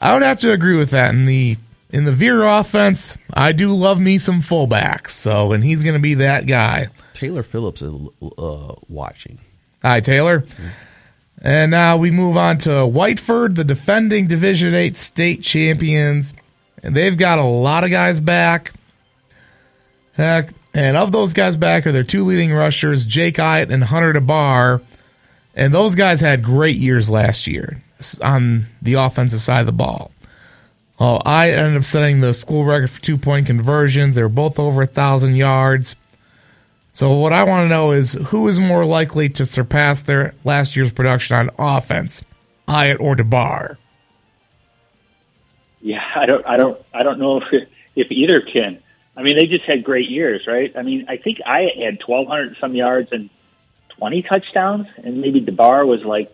[0.00, 1.12] I would have to agree with that.
[1.12, 1.58] In the
[1.92, 5.10] in the Veer offense, I do love me some fullbacks.
[5.10, 6.88] So, and he's going to be that guy.
[7.12, 7.94] Taylor Phillips is
[8.38, 9.38] uh, watching.
[9.82, 10.40] Hi, Taylor.
[10.40, 10.68] Mm-hmm.
[11.44, 16.34] And now we move on to Whiteford, the defending Division 8 state champions.
[16.82, 18.72] And they've got a lot of guys back.
[20.14, 24.12] Heck, and of those guys back are their two leading rushers, Jake Iyett and Hunter
[24.12, 24.82] DeBar.
[25.54, 27.82] And those guys had great years last year
[28.22, 30.10] on the offensive side of the ball.
[31.04, 34.14] Oh, I ended up setting the school record for two point conversions.
[34.14, 35.96] They were both over a thousand yards.
[36.92, 40.76] So what I want to know is who is more likely to surpass their last
[40.76, 42.22] year's production on offense,
[42.68, 43.78] Iyett or DeBar?
[45.80, 48.80] Yeah, I don't, I don't, I don't know if if either can.
[49.16, 50.72] I mean, they just had great years, right?
[50.76, 53.28] I mean, I think Iyett had twelve hundred some yards and
[53.88, 56.32] twenty touchdowns, and maybe DeBar was like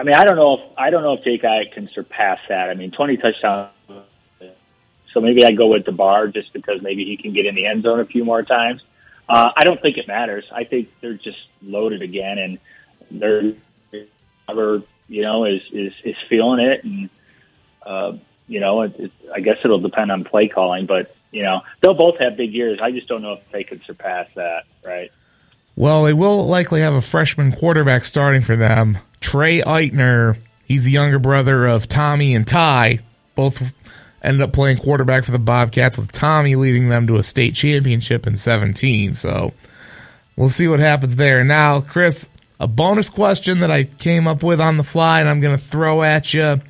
[0.00, 2.70] I mean, I don't know if I don't know if Jake Iyett can surpass that.
[2.70, 3.70] I mean, twenty touchdowns.
[5.12, 7.82] So maybe I go with DeBar just because maybe he can get in the end
[7.82, 8.80] zone a few more times.
[9.28, 10.44] Uh, I don't think it matters.
[10.50, 12.58] I think they're just loaded again, and
[13.10, 13.52] they're
[14.46, 17.10] whoever you know is is is feeling it, and
[17.84, 18.12] uh,
[18.46, 21.92] you know, it, it, I guess it'll depend on play calling, but you know, they'll
[21.92, 22.78] both have big years.
[22.82, 25.12] I just don't know if they can surpass that, right?
[25.80, 28.98] Well, they will likely have a freshman quarterback starting for them.
[29.18, 32.98] Trey Eitner, he's the younger brother of Tommy and Ty.
[33.34, 33.72] Both
[34.22, 38.26] ended up playing quarterback for the Bobcats, with Tommy leading them to a state championship
[38.26, 39.14] in 17.
[39.14, 39.54] So
[40.36, 41.44] we'll see what happens there.
[41.44, 42.28] Now, Chris,
[42.60, 45.64] a bonus question that I came up with on the fly, and I'm going to
[45.64, 46.60] throw at you.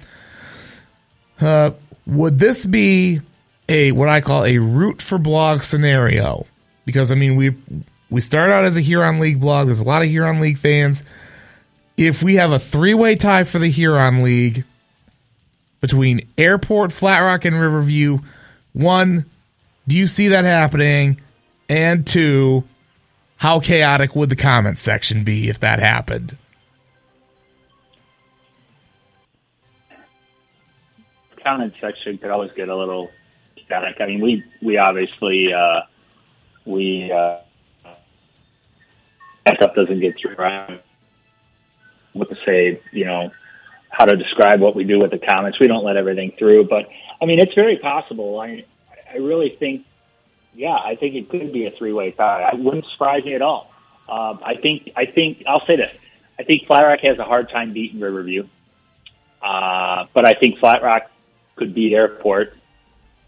[1.40, 1.72] Uh,
[2.06, 3.22] would this be
[3.68, 6.46] a what I call a root for blog scenario?
[6.84, 7.56] Because I mean, we
[8.10, 9.66] we start out as a Huron League blog.
[9.66, 11.04] There's a lot of Huron League fans.
[11.96, 14.64] If we have a three way tie for the Huron League
[15.80, 18.18] between Airport, Flat Rock, and Riverview,
[18.72, 19.26] one,
[19.86, 21.20] do you see that happening?
[21.68, 22.64] And two,
[23.36, 26.36] how chaotic would the comment section be if that happened?
[31.42, 33.10] Comment section could always get a little
[33.68, 33.96] chaotic.
[34.00, 35.82] I mean, we we obviously uh,
[36.66, 37.38] we uh,
[39.46, 40.34] that stuff doesn't get through.
[40.34, 40.82] Right?
[42.12, 43.30] What to say, you know,
[43.88, 45.58] how to describe what we do with the comments.
[45.58, 46.88] We don't let everything through, but
[47.20, 48.40] I mean, it's very possible.
[48.40, 48.64] I,
[49.12, 49.84] I really think,
[50.54, 52.50] yeah, I think it could be a three-way tie.
[52.52, 53.72] It wouldn't surprise me at all.
[54.08, 55.94] Um, I think, I think, I'll say this.
[56.38, 58.46] I think Flat Rock has a hard time beating Riverview.
[59.42, 61.10] Uh, but I think Flat Rock
[61.56, 62.54] could beat Airport.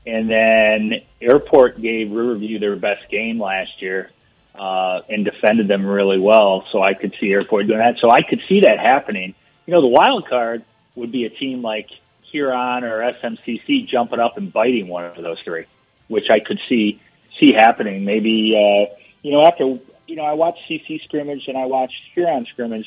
[0.06, 4.10] and then Airport gave Riverview their best game last year
[4.54, 6.64] uh, and defended them really well.
[6.70, 7.98] So I could see Airport doing that.
[7.98, 9.34] So I could see that happening.
[9.66, 11.88] You know, the wild card would be a team like
[12.30, 15.66] Huron or SMCC jumping up and biting one of those three,
[16.08, 17.00] which I could see
[17.38, 18.04] see happening.
[18.04, 19.64] Maybe uh, you know after
[20.06, 22.86] you know I watched CC scrimmage and I watched Huron scrimmage.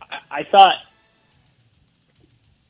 [0.00, 0.74] I, I thought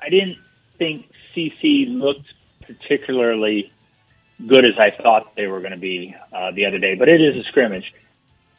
[0.00, 0.38] I didn't
[0.78, 3.72] think CC looked particularly
[4.46, 7.20] good as I thought they were going to be uh, the other day, but it
[7.20, 7.92] is a scrimmage.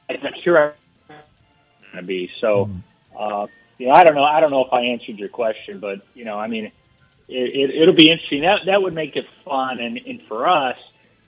[0.09, 0.73] I thought Huron
[1.07, 2.69] going to be so.
[3.17, 4.23] Uh, you know, I don't know.
[4.23, 6.73] I don't know if I answered your question, but you know, I mean, it,
[7.27, 8.41] it, it'll be interesting.
[8.41, 10.77] That that would make it fun, and and for us,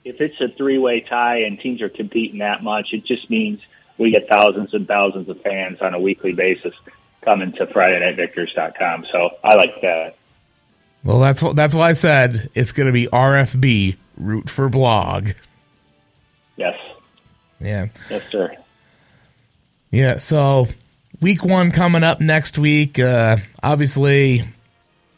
[0.04, 3.60] if it's a three way tie and teams are competing that much, it just means
[3.98, 6.74] we get thousands and thousands of fans on a weekly basis
[7.22, 9.06] coming to FridayNightVictors.com.
[9.10, 10.16] So I like that.
[11.04, 15.30] Well, that's what that's why I said it's going to be RFB Root for Blog.
[16.56, 16.78] Yes.
[17.60, 17.88] Yeah.
[18.10, 18.56] Yes, sir.
[19.90, 20.18] Yeah.
[20.18, 20.68] So
[21.20, 22.98] week one coming up next week.
[22.98, 24.44] Uh, obviously,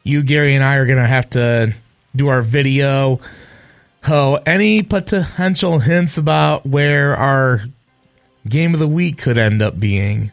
[0.03, 1.75] you, Gary, and I are going to have to
[2.15, 3.21] do our video.
[4.09, 7.61] Oh, any potential hints about where our
[8.49, 10.33] game of the week could end up being?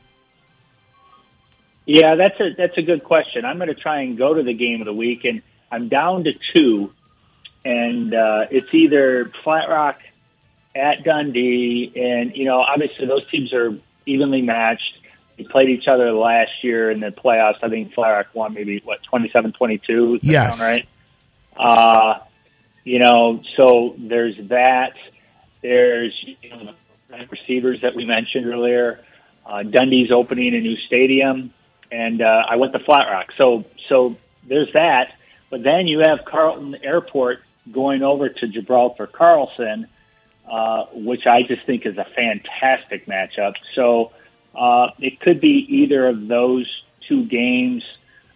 [1.86, 3.46] Yeah, that's a that's a good question.
[3.46, 6.26] I'm going to try and go to the game of the week, and I'm down
[6.26, 6.94] to two,
[7.64, 10.00] and uh, it's either Flat Rock
[10.76, 15.00] at Dundee, and you know, obviously those teams are evenly matched.
[15.38, 17.58] They played each other last year in the playoffs.
[17.62, 20.20] I think Flat Rock won maybe what 27-22.
[20.24, 20.88] Yes, right.
[21.56, 22.20] Uh,
[22.84, 24.94] you know, so there's that.
[25.62, 26.74] There's you know,
[27.10, 29.04] the receivers that we mentioned earlier.
[29.46, 31.54] Uh, Dundee's opening a new stadium
[31.92, 33.32] and uh, I went to Flat Rock.
[33.38, 35.14] So so there's that.
[35.50, 37.40] But then you have Carleton Airport
[37.72, 39.88] going over to Gibraltar Carlson,
[40.50, 43.54] uh, which I just think is a fantastic matchup.
[43.76, 44.12] So
[44.56, 46.66] uh, it could be either of those
[47.08, 47.84] two games.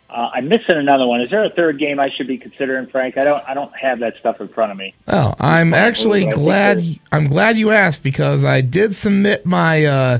[0.09, 1.21] Uh, I'm missing another one.
[1.21, 3.17] Is there a third game I should be considering, Frank?
[3.17, 3.47] I don't.
[3.47, 4.93] I don't have that stuff in front of me.
[5.07, 6.83] Oh, I'm actually glad.
[7.13, 10.19] I'm glad you asked because I did submit my uh,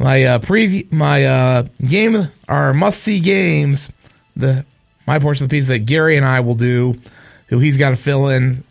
[0.00, 3.90] my uh, preview, my uh, game, our must see games,
[4.34, 4.64] the
[5.06, 7.00] my portion of the piece that Gary and I will do,
[7.46, 8.64] who he's got to fill in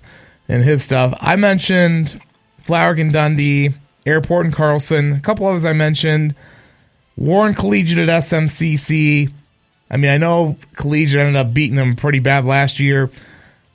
[0.47, 1.13] and his stuff.
[1.19, 2.21] I mentioned
[2.60, 3.73] Flower and Dundee,
[4.05, 6.36] Airport and Carlson, a couple others I mentioned,
[7.15, 9.31] Warren Collegiate at SMCC.
[9.89, 13.10] I mean, I know Collegiate ended up beating them pretty bad last year,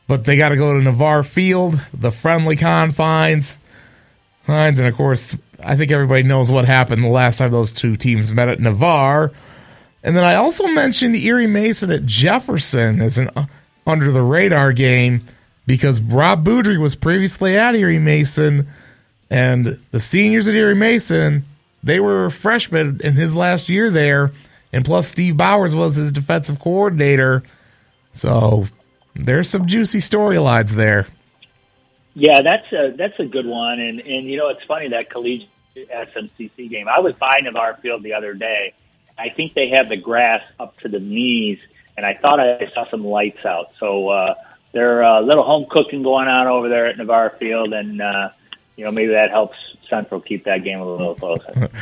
[0.07, 3.59] but they got to go to Navarre Field, the friendly confines.
[4.47, 7.97] Hines, And of course, I think everybody knows what happened the last time those two
[7.97, 9.31] teams met at Navarre.
[10.03, 13.31] And then I also mentioned Erie Mason at Jefferson as an
[13.87, 15.25] under the radar game
[15.67, 18.69] because Rob Boudry was previously at Erie Mason,
[19.31, 21.45] and the seniors at Erie Mason
[21.83, 24.33] they were freshmen in his last year there,
[24.73, 27.43] and plus Steve Bowers was his defensive coordinator.
[28.13, 28.67] So
[29.15, 31.09] there's some juicy storylines there.
[32.15, 35.49] Yeah, that's a that's a good one, and and you know it's funny that collegiate
[35.77, 36.87] SMCC game.
[36.87, 38.75] I was by Navarre Field the other day.
[39.19, 41.59] I think they have the grass up to the knees,
[41.97, 43.73] and I thought I saw some lights out.
[43.81, 44.35] So uh,
[44.73, 48.31] there's a little home cooking going on over there at Navarre Field, and uh,
[48.77, 49.57] you know maybe that helps
[49.89, 51.69] Central keep that game a little closer.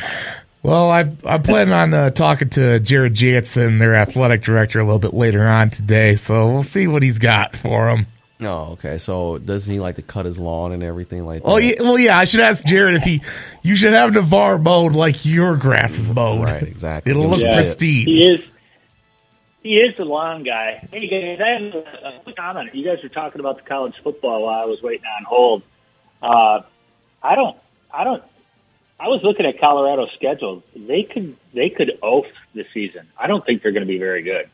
[0.63, 4.99] Well, I I plan on uh, talking to Jared Jansen, their athletic director, a little
[4.99, 6.17] bit later on today.
[6.17, 8.07] So we'll see what he's got for him.
[8.43, 8.99] Oh, okay.
[8.99, 11.49] So doesn't he like to cut his lawn and everything like that?
[11.49, 12.19] Oh, yeah, well, yeah.
[12.19, 13.23] I should ask Jared if he.
[13.63, 16.45] You should have Navarre mowed like your grass is mowed.
[16.45, 17.11] Right, exactly.
[17.11, 17.55] It'll look Yeah.
[17.55, 18.05] pristine.
[18.07, 18.41] He is.
[19.63, 20.89] He is the long guy.
[20.91, 22.75] Hey guys, I have a, quick comment.
[22.75, 25.63] You guys were talking about the college football while I was waiting on hold.
[26.23, 26.63] Uh,
[27.23, 27.57] I don't.
[27.93, 28.23] I don't.
[28.99, 30.63] I was looking at Colorado's schedule.
[30.75, 31.37] They could.
[31.53, 33.09] They could oaf the season.
[33.19, 34.49] I don't think they're going to be very good.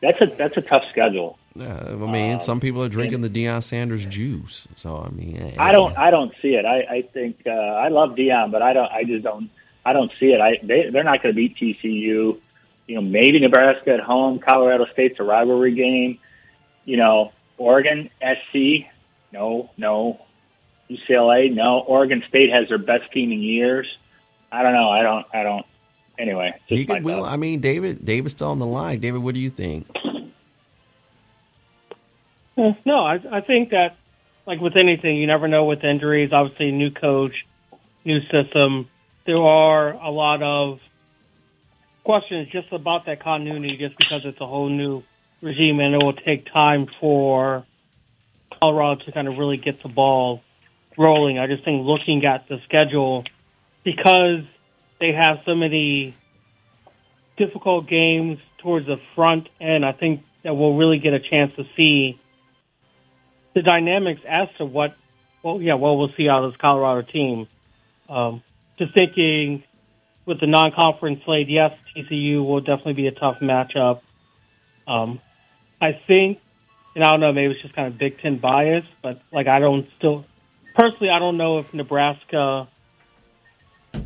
[0.00, 0.26] That's a.
[0.26, 1.38] That's a tough schedule.
[1.54, 4.66] Yeah, I mean, some people are drinking the Deion Sanders juice.
[4.74, 5.96] So I mean, eh, I don't.
[5.96, 6.64] I don't see it.
[6.64, 8.90] I, I think uh, I love Deion, but I don't.
[8.90, 9.48] I just don't.
[9.84, 10.40] I don't see it.
[10.40, 12.40] I they they're not going to beat TCU.
[12.86, 14.38] You know, maybe Nebraska at home.
[14.38, 16.18] Colorado State's a rivalry game.
[16.84, 18.86] You know, Oregon SC.
[19.32, 20.20] No, no.
[20.90, 21.52] UCLA.
[21.52, 21.80] No.
[21.80, 23.86] Oregon State has their best team in years.
[24.52, 24.90] I don't know.
[24.90, 25.26] I don't.
[25.32, 25.66] I don't.
[26.16, 27.24] Anyway, just He my could will.
[27.24, 28.04] I mean, David.
[28.04, 29.00] David's still on the line.
[29.00, 29.88] David, what do you think?
[32.56, 33.96] No, I, I think that,
[34.46, 36.30] like with anything, you never know with injuries.
[36.32, 37.32] Obviously, new coach,
[38.04, 38.88] new system.
[39.26, 40.78] There are a lot of
[42.04, 45.02] questions just about that continuity, just because it's a whole new
[45.40, 47.64] regime, and it will take time for
[48.60, 50.42] Colorado to kind of really get the ball
[50.96, 51.38] rolling.
[51.38, 53.24] I just think looking at the schedule,
[53.82, 54.44] because
[55.00, 56.14] they have so many
[57.36, 61.64] difficult games towards the front end, I think that we'll really get a chance to
[61.76, 62.20] see
[63.54, 64.96] the dynamics as to what,
[65.42, 67.48] well, yeah, what we'll see out of this Colorado team.
[68.08, 68.42] Um,
[68.78, 69.64] just thinking
[70.26, 74.00] with the non-conference slate, yes, TCU will definitely be a tough matchup.
[74.86, 75.20] Um,
[75.80, 76.40] I think,
[76.94, 79.58] and I don't know, maybe it's just kind of Big Ten bias, but like I
[79.58, 80.24] don't still,
[80.74, 82.68] personally, I don't know if Nebraska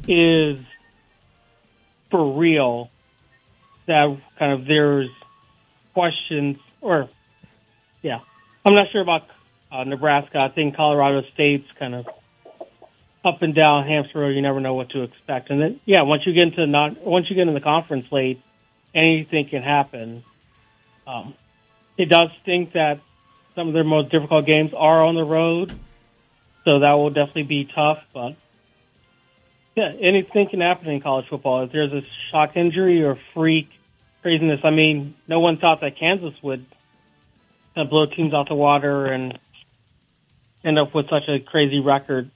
[0.06, 0.58] is
[2.10, 2.90] for real.
[3.86, 5.08] That kind of there's
[5.94, 7.08] questions, or
[8.02, 8.20] yeah,
[8.64, 9.26] I'm not sure about
[9.72, 10.38] uh, Nebraska.
[10.38, 12.06] I think Colorado State's kind of
[13.28, 14.30] up and down hamster road.
[14.30, 15.50] You never know what to expect.
[15.50, 18.40] And then, yeah, once you get into not once you get in the conference late,
[18.94, 20.24] anything can happen.
[21.06, 21.34] Um,
[21.96, 23.00] it does think that
[23.54, 25.72] some of their most difficult games are on the road,
[26.64, 27.98] so that will definitely be tough.
[28.12, 28.36] But
[29.76, 31.64] yeah, anything can happen in college football.
[31.64, 33.68] If there's a shock injury or freak
[34.22, 36.66] craziness, I mean, no one thought that Kansas would
[37.74, 39.38] kind of blow teams out the water and
[40.64, 42.30] end up with such a crazy record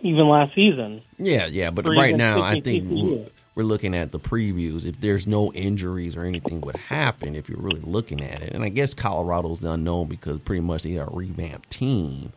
[0.00, 1.02] even last season.
[1.18, 4.84] Yeah, yeah, but right now I think we're, we're looking at the previews.
[4.84, 8.64] If there's no injuries or anything would happen, if you're really looking at it, and
[8.64, 12.32] I guess Colorado's the unknown because pretty much they are a revamped team,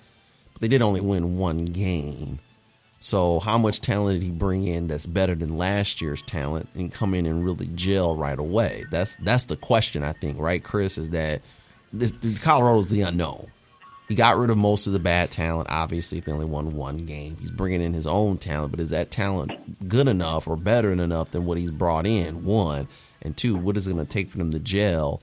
[0.54, 2.40] but they did only win one game.
[2.98, 6.92] So how much talent did he bring in that's better than last year's talent and
[6.92, 8.86] come in and really gel right away?
[8.90, 10.98] That's that's the question I think, right, Chris?
[10.98, 11.42] Is that
[11.94, 13.52] this Colorado's the unknown.
[14.08, 15.68] He got rid of most of the bad talent.
[15.72, 18.72] Obviously, if he only won one game, he's bringing in his own talent.
[18.72, 22.46] But is that talent good enough or better enough than what he's brought in?
[22.46, 22.88] One
[23.22, 25.22] and two, what is it going to take for them to gel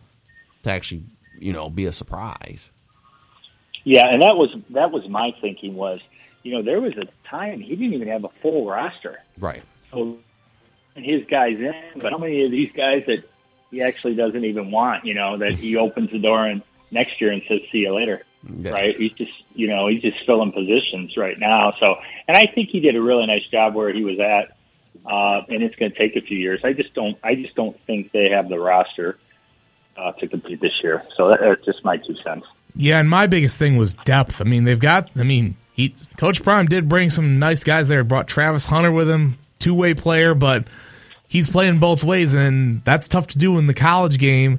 [0.64, 1.04] to actually,
[1.38, 2.68] you know, be a surprise?
[3.84, 6.00] Yeah, and that was that was my thinking was,
[6.42, 9.18] you know, there was a time he didn't even have a full roster.
[9.38, 9.62] Right.
[9.92, 10.18] So,
[10.96, 13.24] and his guys in, but how many of these guys that
[13.70, 15.04] he actually doesn't even want?
[15.04, 18.22] You know, that he opens the door and next year and says, "See you later."
[18.48, 18.72] Yeah.
[18.72, 18.96] Right.
[18.96, 21.74] He's just, you know, he's just filling positions right now.
[21.78, 24.56] So, and I think he did a really nice job where he was at.
[25.04, 26.60] Uh, and it's going to take a few years.
[26.64, 29.18] I just don't, I just don't think they have the roster,
[29.96, 31.04] uh, to compete this year.
[31.16, 32.46] So that, that's just my two cents.
[32.74, 32.98] Yeah.
[33.00, 34.40] And my biggest thing was depth.
[34.40, 38.04] I mean, they've got, I mean, he, Coach Prime did bring some nice guys there,
[38.04, 40.66] brought Travis Hunter with him, two way player, but
[41.28, 42.34] he's playing both ways.
[42.34, 44.58] And that's tough to do in the college game.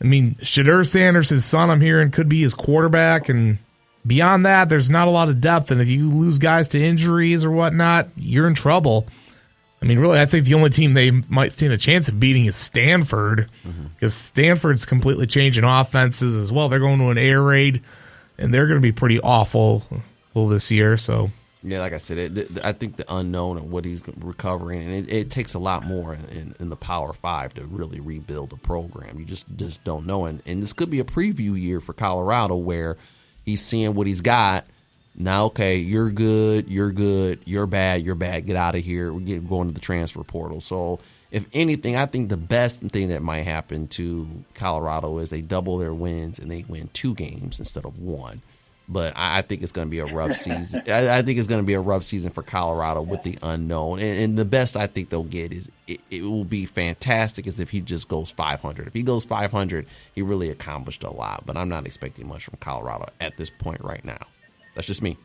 [0.00, 3.28] I mean, Shedeur Sanders, his son, I'm hearing, could be his quarterback.
[3.28, 3.58] And
[4.06, 5.70] beyond that, there's not a lot of depth.
[5.70, 9.06] And if you lose guys to injuries or whatnot, you're in trouble.
[9.80, 12.46] I mean, really, I think the only team they might stand a chance of beating
[12.46, 14.06] is Stanford because mm-hmm.
[14.08, 16.68] Stanford's completely changing offenses as well.
[16.68, 17.82] They're going to an air raid,
[18.38, 19.84] and they're going to be pretty awful
[20.34, 20.96] this year.
[20.96, 21.30] So
[21.66, 25.12] yeah, like I said, it, I think the unknown of what he's recovering, and it,
[25.12, 29.18] it takes a lot more in, in, the Power Five to really rebuild a program.
[29.18, 32.54] You just just don't know, and and this could be a preview year for Colorado
[32.54, 32.96] where
[33.44, 34.64] he's seeing what he's got.
[35.16, 38.46] Now, okay, you're good, you're good, you're bad, you're bad.
[38.46, 39.12] Get out of here.
[39.12, 40.60] We're going to the transfer portal.
[40.60, 41.00] So,
[41.32, 45.78] if anything, I think the best thing that might happen to Colorado is they double
[45.78, 48.40] their wins and they win two games instead of one
[48.88, 50.82] but I, think it's going to be a rough season.
[50.86, 53.98] I, think it's going to be a rough season for Colorado with the unknown.
[53.98, 57.58] And, and the best I think they'll get is it, it, will be fantastic as
[57.58, 58.86] if he just goes 500.
[58.86, 61.44] If he goes 500, he really accomplished a lot.
[61.46, 64.18] But I'm not expecting much from Colorado at this point right now.
[64.74, 65.16] That's just me.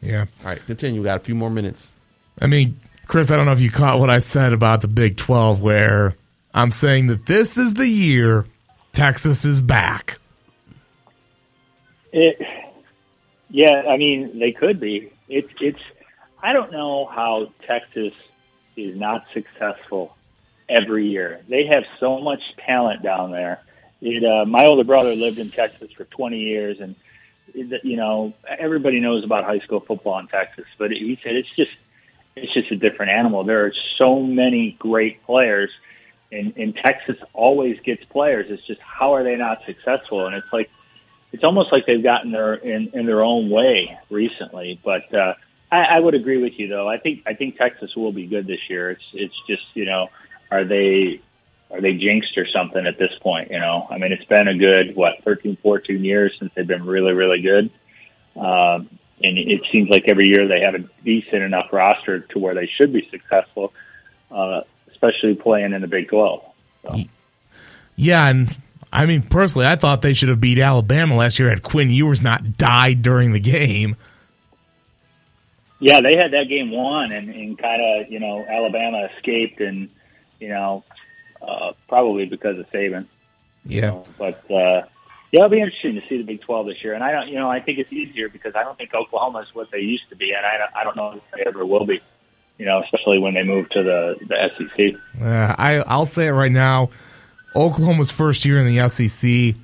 [0.00, 0.26] Yeah.
[0.40, 1.00] All right, continue.
[1.00, 1.92] We got a few more minutes.
[2.40, 5.16] I mean, Chris, I don't know if you caught what I said about the Big
[5.16, 6.16] 12, where
[6.52, 8.46] I'm saying that this is the year
[8.92, 10.18] Texas is back.
[12.12, 12.40] It,
[13.50, 15.12] yeah, I mean they could be.
[15.28, 15.80] It's it's.
[16.42, 18.12] I don't know how Texas
[18.76, 20.16] is not successful
[20.68, 21.40] every year.
[21.48, 23.60] They have so much talent down there.
[24.00, 26.96] It, uh, my older brother lived in Texas for 20 years, and
[27.54, 30.64] you know everybody knows about high school football in Texas.
[30.78, 31.72] But he said it's just
[32.36, 33.44] it's just a different animal.
[33.44, 35.70] There are so many great players,
[36.30, 38.46] and, and Texas always gets players.
[38.48, 40.26] It's just how are they not successful?
[40.26, 40.70] And it's like
[41.32, 44.78] it's almost like they've gotten their in, in their own way recently.
[44.84, 45.34] But uh,
[45.70, 46.88] I, I would agree with you, though.
[46.88, 48.90] I think I think Texas will be good this year.
[48.90, 50.08] It's it's just you know,
[50.50, 51.20] are they
[51.70, 53.50] are they jinxed or something at this point?
[53.50, 56.84] You know, I mean, it's been a good what 13, 14 years since they've been
[56.84, 57.70] really really good.
[58.36, 58.88] Um,
[59.24, 62.66] and it seems like every year they have a decent enough roster to where they
[62.66, 63.72] should be successful,
[64.30, 66.42] uh, especially playing in the Big 12.
[66.82, 66.96] So.
[67.94, 68.56] Yeah, and
[68.92, 72.22] I mean, personally, I thought they should have beat Alabama last year had Quinn Ewers
[72.22, 73.96] not died during the game.
[75.80, 79.88] Yeah, they had that game won, and, and kind of you know Alabama escaped, and
[80.38, 80.84] you know
[81.40, 83.06] uh, probably because of Saban.
[83.64, 84.86] Yeah, you know, but uh,
[85.32, 87.36] yeah, it'll be interesting to see the Big Twelve this year, and I don't, you
[87.36, 90.16] know, I think it's easier because I don't think Oklahoma is what they used to
[90.16, 92.00] be, and I don't, I don't know if they ever will be.
[92.58, 95.00] You know, especially when they move to the the SEC.
[95.20, 96.90] Uh, I I'll say it right now.
[97.54, 99.54] Oklahoma's first year in the SEC,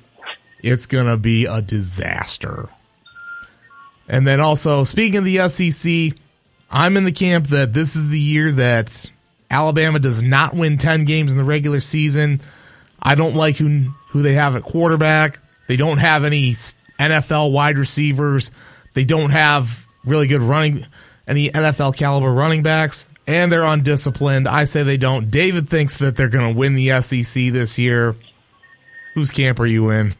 [0.61, 2.69] it's gonna be a disaster.
[4.07, 6.17] And then also, speaking of the SEC,
[6.71, 9.09] I'm in the camp that this is the year that
[9.49, 12.41] Alabama does not win 10 games in the regular season.
[13.01, 15.37] I don't like who who they have at quarterback.
[15.67, 16.53] They don't have any
[16.99, 18.51] NFL wide receivers.
[18.93, 20.85] They don't have really good running
[21.27, 24.47] any NFL caliber running backs, and they're undisciplined.
[24.47, 25.29] I say they don't.
[25.29, 28.15] David thinks that they're going to win the SEC this year.
[29.13, 30.15] Whose camp are you in?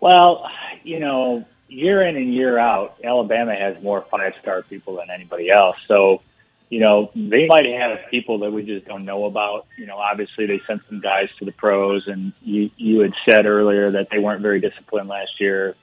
[0.00, 0.50] Well,
[0.82, 5.48] you know, year in and year out, Alabama has more five star people than anybody
[5.48, 5.76] else.
[5.86, 6.22] So,
[6.70, 9.68] you know, they might have people that we just don't know about.
[9.78, 13.46] You know, obviously they sent some guys to the pros, and you you had said
[13.46, 15.76] earlier that they weren't very disciplined last year.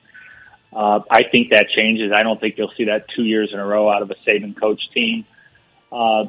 [0.74, 2.11] Uh, I think that changes.
[2.11, 4.59] I don't think you'll see that two years in a row out of a Saban
[4.59, 5.26] coach team.
[5.91, 6.25] Uh,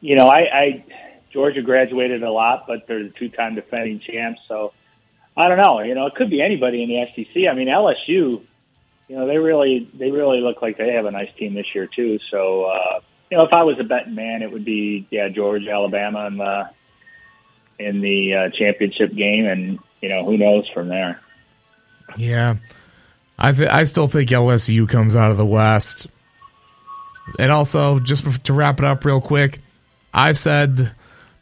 [0.00, 0.84] you know, I, I
[1.32, 4.72] Georgia graduated a lot, but they're the two-time defending champs, so
[5.36, 5.80] I don't know.
[5.80, 7.48] You know, it could be anybody in the SEC.
[7.48, 8.42] I mean, LSU
[9.08, 11.86] you know, they really they really look like they have a nice team this year
[11.86, 12.18] too.
[12.30, 13.00] So, uh,
[13.30, 16.36] you know, if I was a betting man, it would be yeah, Georgia, Alabama, in
[16.36, 16.70] the
[17.78, 21.20] in the uh, championship game, and you know, who knows from there.
[22.16, 22.56] Yeah,
[23.38, 26.08] I th- I still think LSU comes out of the West.
[27.38, 29.60] And also, just to wrap it up real quick,
[30.14, 30.92] I've said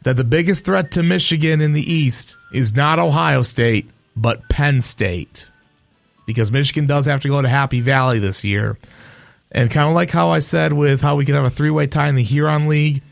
[0.03, 4.81] that the biggest threat to Michigan in the East is not Ohio State, but Penn
[4.81, 5.49] State
[6.25, 8.77] because Michigan does have to go to Happy Valley this year.
[9.51, 11.87] And kind of like how I said with how we can have a three way
[11.87, 13.03] tie in the Huron League,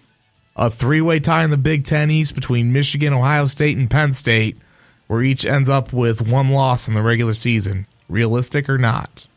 [0.55, 4.11] a three way tie in the Big Ten East between Michigan, Ohio State, and Penn
[4.11, 4.57] State,
[5.07, 7.87] where each ends up with one loss in the regular season.
[8.09, 9.27] Realistic or not?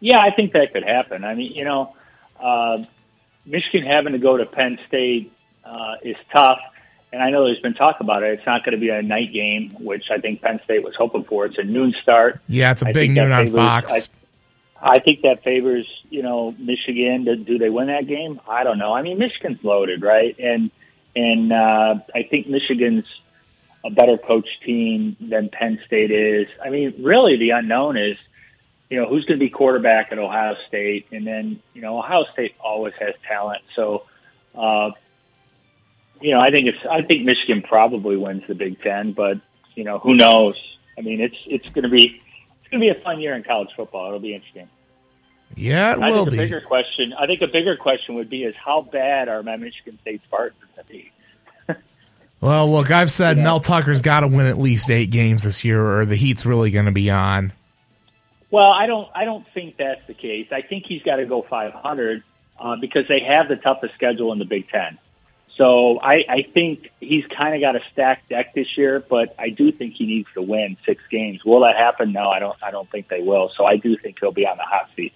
[0.00, 1.24] Yeah, I think that could happen.
[1.24, 1.94] I mean, you know,
[2.40, 2.84] uh,
[3.46, 5.32] Michigan having to go to Penn State
[5.64, 6.60] uh, is tough
[7.14, 8.38] and I know there's been talk about it.
[8.38, 11.22] It's not going to be a night game, which I think Penn State was hoping
[11.22, 11.46] for.
[11.46, 12.40] It's a noon start.
[12.48, 14.10] Yeah, it's a big noon on favors, Fox.
[14.82, 17.24] I, I, think that favors you know Michigan.
[17.24, 18.40] Do, do they win that game?
[18.48, 18.92] I don't know.
[18.92, 20.36] I mean, Michigan's loaded, right?
[20.40, 20.72] And
[21.14, 23.04] and uh, I think Michigan's
[23.84, 26.48] a better coach team than Penn State is.
[26.64, 28.16] I mean, really, the unknown is
[28.90, 32.24] you know who's going to be quarterback at Ohio State, and then you know Ohio
[32.32, 34.04] State always has talent, so.
[34.54, 34.90] Uh,
[36.20, 39.38] you know, I think it's I think Michigan probably wins the Big Ten, but
[39.74, 40.54] you know, who knows?
[40.96, 42.22] I mean, it's it's going to be
[42.60, 44.08] it's going to be a fun year in college football.
[44.08, 44.68] It'll be interesting.
[45.56, 46.38] Yeah, it I will think be.
[46.38, 47.12] A bigger question.
[47.12, 50.60] I think a bigger question would be is how bad are my Michigan State Spartans
[50.74, 51.12] going to be?
[52.40, 55.84] well, look, I've said Mel Tucker's got to win at least eight games this year,
[55.84, 57.52] or the heat's really going to be on.
[58.54, 59.08] Well, I don't.
[59.12, 60.46] I don't think that's the case.
[60.52, 62.22] I think he's got to go 500
[62.56, 64.96] uh, because they have the toughest schedule in the Big Ten.
[65.56, 69.48] So I, I think he's kind of got a stacked deck this year, but I
[69.48, 71.44] do think he needs to win six games.
[71.44, 72.12] Will that happen?
[72.12, 72.56] No, I don't.
[72.62, 73.50] I don't think they will.
[73.56, 75.14] So I do think he'll be on the hot seat.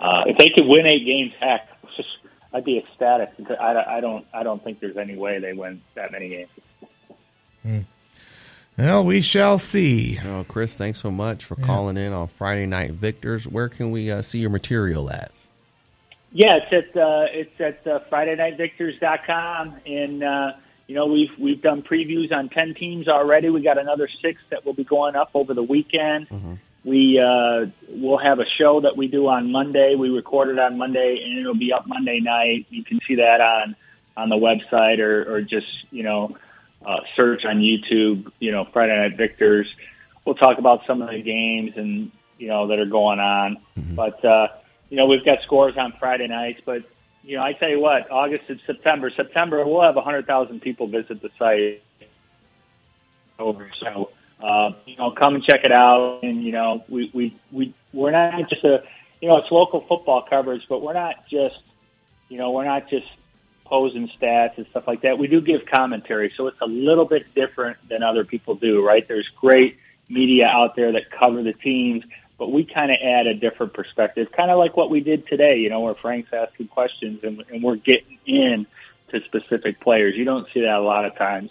[0.00, 1.68] Uh, if they could win eight games, heck,
[2.54, 3.32] I'd be ecstatic.
[3.60, 4.24] I, I don't.
[4.32, 6.50] I don't think there's any way they win that many games.
[7.64, 7.80] Hmm.
[8.78, 10.18] Well, we shall see.
[10.24, 11.66] Oh, Chris, thanks so much for yeah.
[11.66, 13.46] calling in on Friday Night Victors.
[13.46, 15.32] Where can we uh, see your material at?
[16.32, 20.52] Yeah, it's at uh, it's at uh, FridayNightVictors.com, and uh,
[20.86, 23.48] you know we've we've done previews on ten teams already.
[23.48, 26.28] We got another six that will be going up over the weekend.
[26.28, 26.54] Mm-hmm.
[26.84, 29.94] We uh, will have a show that we do on Monday.
[29.94, 32.66] We record it on Monday, and it'll be up Monday night.
[32.68, 33.74] You can see that on
[34.18, 36.36] on the website, or, or just you know
[36.86, 38.30] uh, search on YouTube.
[38.38, 39.74] You know, Friday Night Victors.
[40.24, 43.94] We'll talk about some of the games and you know that are going on, mm-hmm.
[43.94, 44.24] but.
[44.24, 44.48] Uh,
[44.88, 46.82] you know, we've got scores on Friday nights, but
[47.22, 51.20] you know, I tell you what, August and September, September we'll have 100,000 people visit
[51.20, 51.82] the site
[53.38, 53.68] over.
[53.80, 54.10] So,
[54.40, 56.20] uh, you know, come and check it out.
[56.22, 58.84] And you know, we we we we're not just a,
[59.20, 61.58] you know, it's local football coverage, but we're not just,
[62.28, 63.06] you know, we're not just
[63.68, 65.18] posing stats and stuff like that.
[65.18, 69.06] We do give commentary, so it's a little bit different than other people do, right?
[69.06, 72.04] There's great media out there that cover the teams
[72.38, 75.56] but we kind of add a different perspective, kind of like what we did today,
[75.56, 78.66] you know, where Frank's asking questions and, and we're getting in
[79.10, 80.14] to specific players.
[80.16, 81.50] You don't see that a lot of times.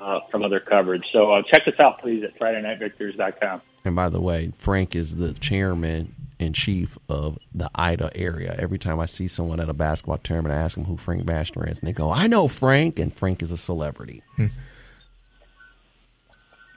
[0.00, 1.04] uh, from other coverage.
[1.12, 3.60] So uh, check us out, please, at FridayNightVictors.com.
[3.84, 8.54] And by the way, Frank is the chairman and chief of the Ida area.
[8.58, 11.70] Every time I see someone at a basketball tournament, I ask them who Frank Vajcner
[11.70, 14.22] is, and they go, "I know Frank," and Frank is a celebrity.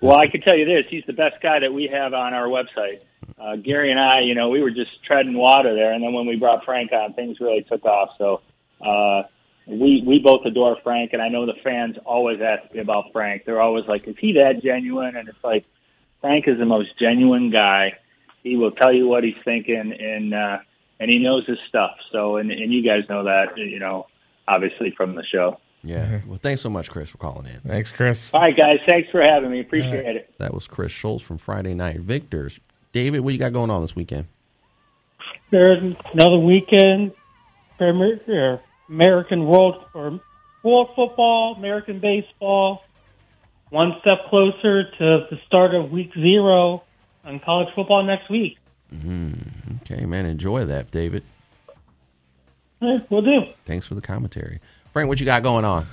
[0.02, 2.48] Well, I can tell you this: he's the best guy that we have on our
[2.48, 3.02] website.
[3.40, 6.28] Uh, Gary and I, you know, we were just treading water there, and then when
[6.28, 8.10] we brought Frank on, things really took off.
[8.18, 8.42] So
[8.86, 9.24] uh,
[9.66, 13.46] we we both adore Frank, and I know the fans always ask me about Frank.
[13.46, 15.66] They're always like, "Is he that genuine?" And it's like,
[16.20, 17.94] Frank is the most genuine guy.
[18.44, 20.58] He will tell you what he's thinking, and uh,
[21.00, 21.92] and he knows his stuff.
[22.12, 24.08] So, and and you guys know that, you know,
[24.48, 25.60] obviously from the show.
[25.84, 26.22] Yeah.
[26.26, 27.60] Well, thanks so much, Chris, for calling in.
[27.60, 28.34] Thanks, Chris.
[28.34, 28.80] All right, guys.
[28.88, 29.60] Thanks for having me.
[29.60, 30.34] Appreciate it.
[30.38, 32.60] That was Chris Schultz from Friday Night Victors.
[32.94, 34.28] David, what you got going on this weekend?
[35.52, 37.12] There's another weekend
[37.78, 40.22] for uh, American World or
[40.64, 42.82] World Football, American Baseball.
[43.70, 46.84] One step closer to the start of Week Zero
[47.24, 48.58] on college football next week.
[49.82, 51.24] Okay, man, enjoy that, David.
[52.82, 53.42] Eh, we'll do.
[53.66, 54.60] Thanks for the commentary.
[54.92, 55.86] Frank, what you got going on?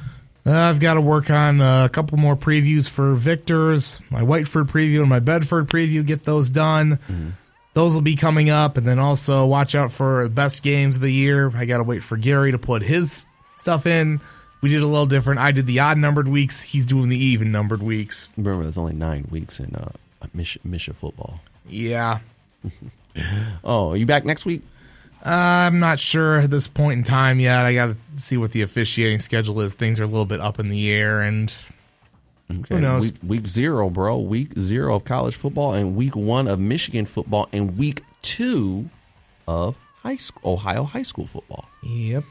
[0.46, 4.66] Uh, I've got to work on uh, a couple more previews for Victors, my Whiteford
[4.68, 6.04] preview and my Bedford preview.
[6.04, 6.98] Get those done.
[7.72, 11.02] Those will be coming up, and then also watch out for the best games of
[11.02, 11.52] the year.
[11.54, 13.26] I got to wait for Gary to put his
[13.56, 14.20] stuff in.
[14.60, 15.40] We did a little different.
[15.40, 16.60] I did the odd numbered weeks.
[16.62, 18.28] He's doing the even numbered weeks.
[18.36, 19.92] Remember, there's only nine weeks in uh,
[20.64, 21.40] Misha football.
[21.68, 22.18] Yeah,
[23.64, 24.62] Oh, are you back next week?
[25.24, 27.66] I'm not sure at this point in time yet.
[27.66, 29.74] I got to see what the officiating schedule is.
[29.74, 31.54] Things are a little bit up in the air, and
[32.50, 32.80] Okay.
[32.80, 33.04] knows?
[33.06, 34.18] Week, week zero, bro.
[34.18, 38.88] Week zero of college football, and week one of Michigan football, and week two
[39.46, 41.68] of high school, Ohio high school football.
[41.82, 42.24] yep.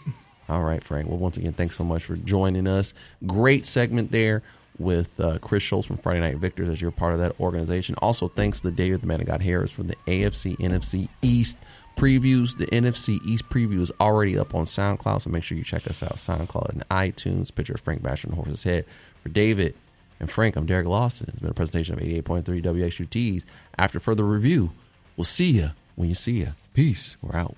[0.48, 1.08] All right, Frank.
[1.08, 2.96] Well, once again, thanks so much for joining us.
[3.28, 4.42] Great segment there
[4.80, 7.96] with uh, Chris Schultz from Friday Night Victors as you're part of that organization.
[8.02, 11.58] Also, thanks to David the Man of God Harris for the AFC NFC East
[11.96, 12.58] previews.
[12.58, 16.02] The NFC East preview is already up on SoundCloud, so make sure you check us
[16.02, 16.16] out.
[16.16, 17.54] SoundCloud and iTunes.
[17.54, 18.86] Picture of Frank Vajcner and Horse's Head.
[19.22, 19.76] For David
[20.20, 21.28] and Frank, I'm Derek Lawson.
[21.30, 23.44] It's been a presentation of 88.3 WXUTs.
[23.78, 24.72] After further review,
[25.18, 26.54] we'll see you when you see you.
[26.74, 27.18] Peace.
[27.22, 27.56] We're out.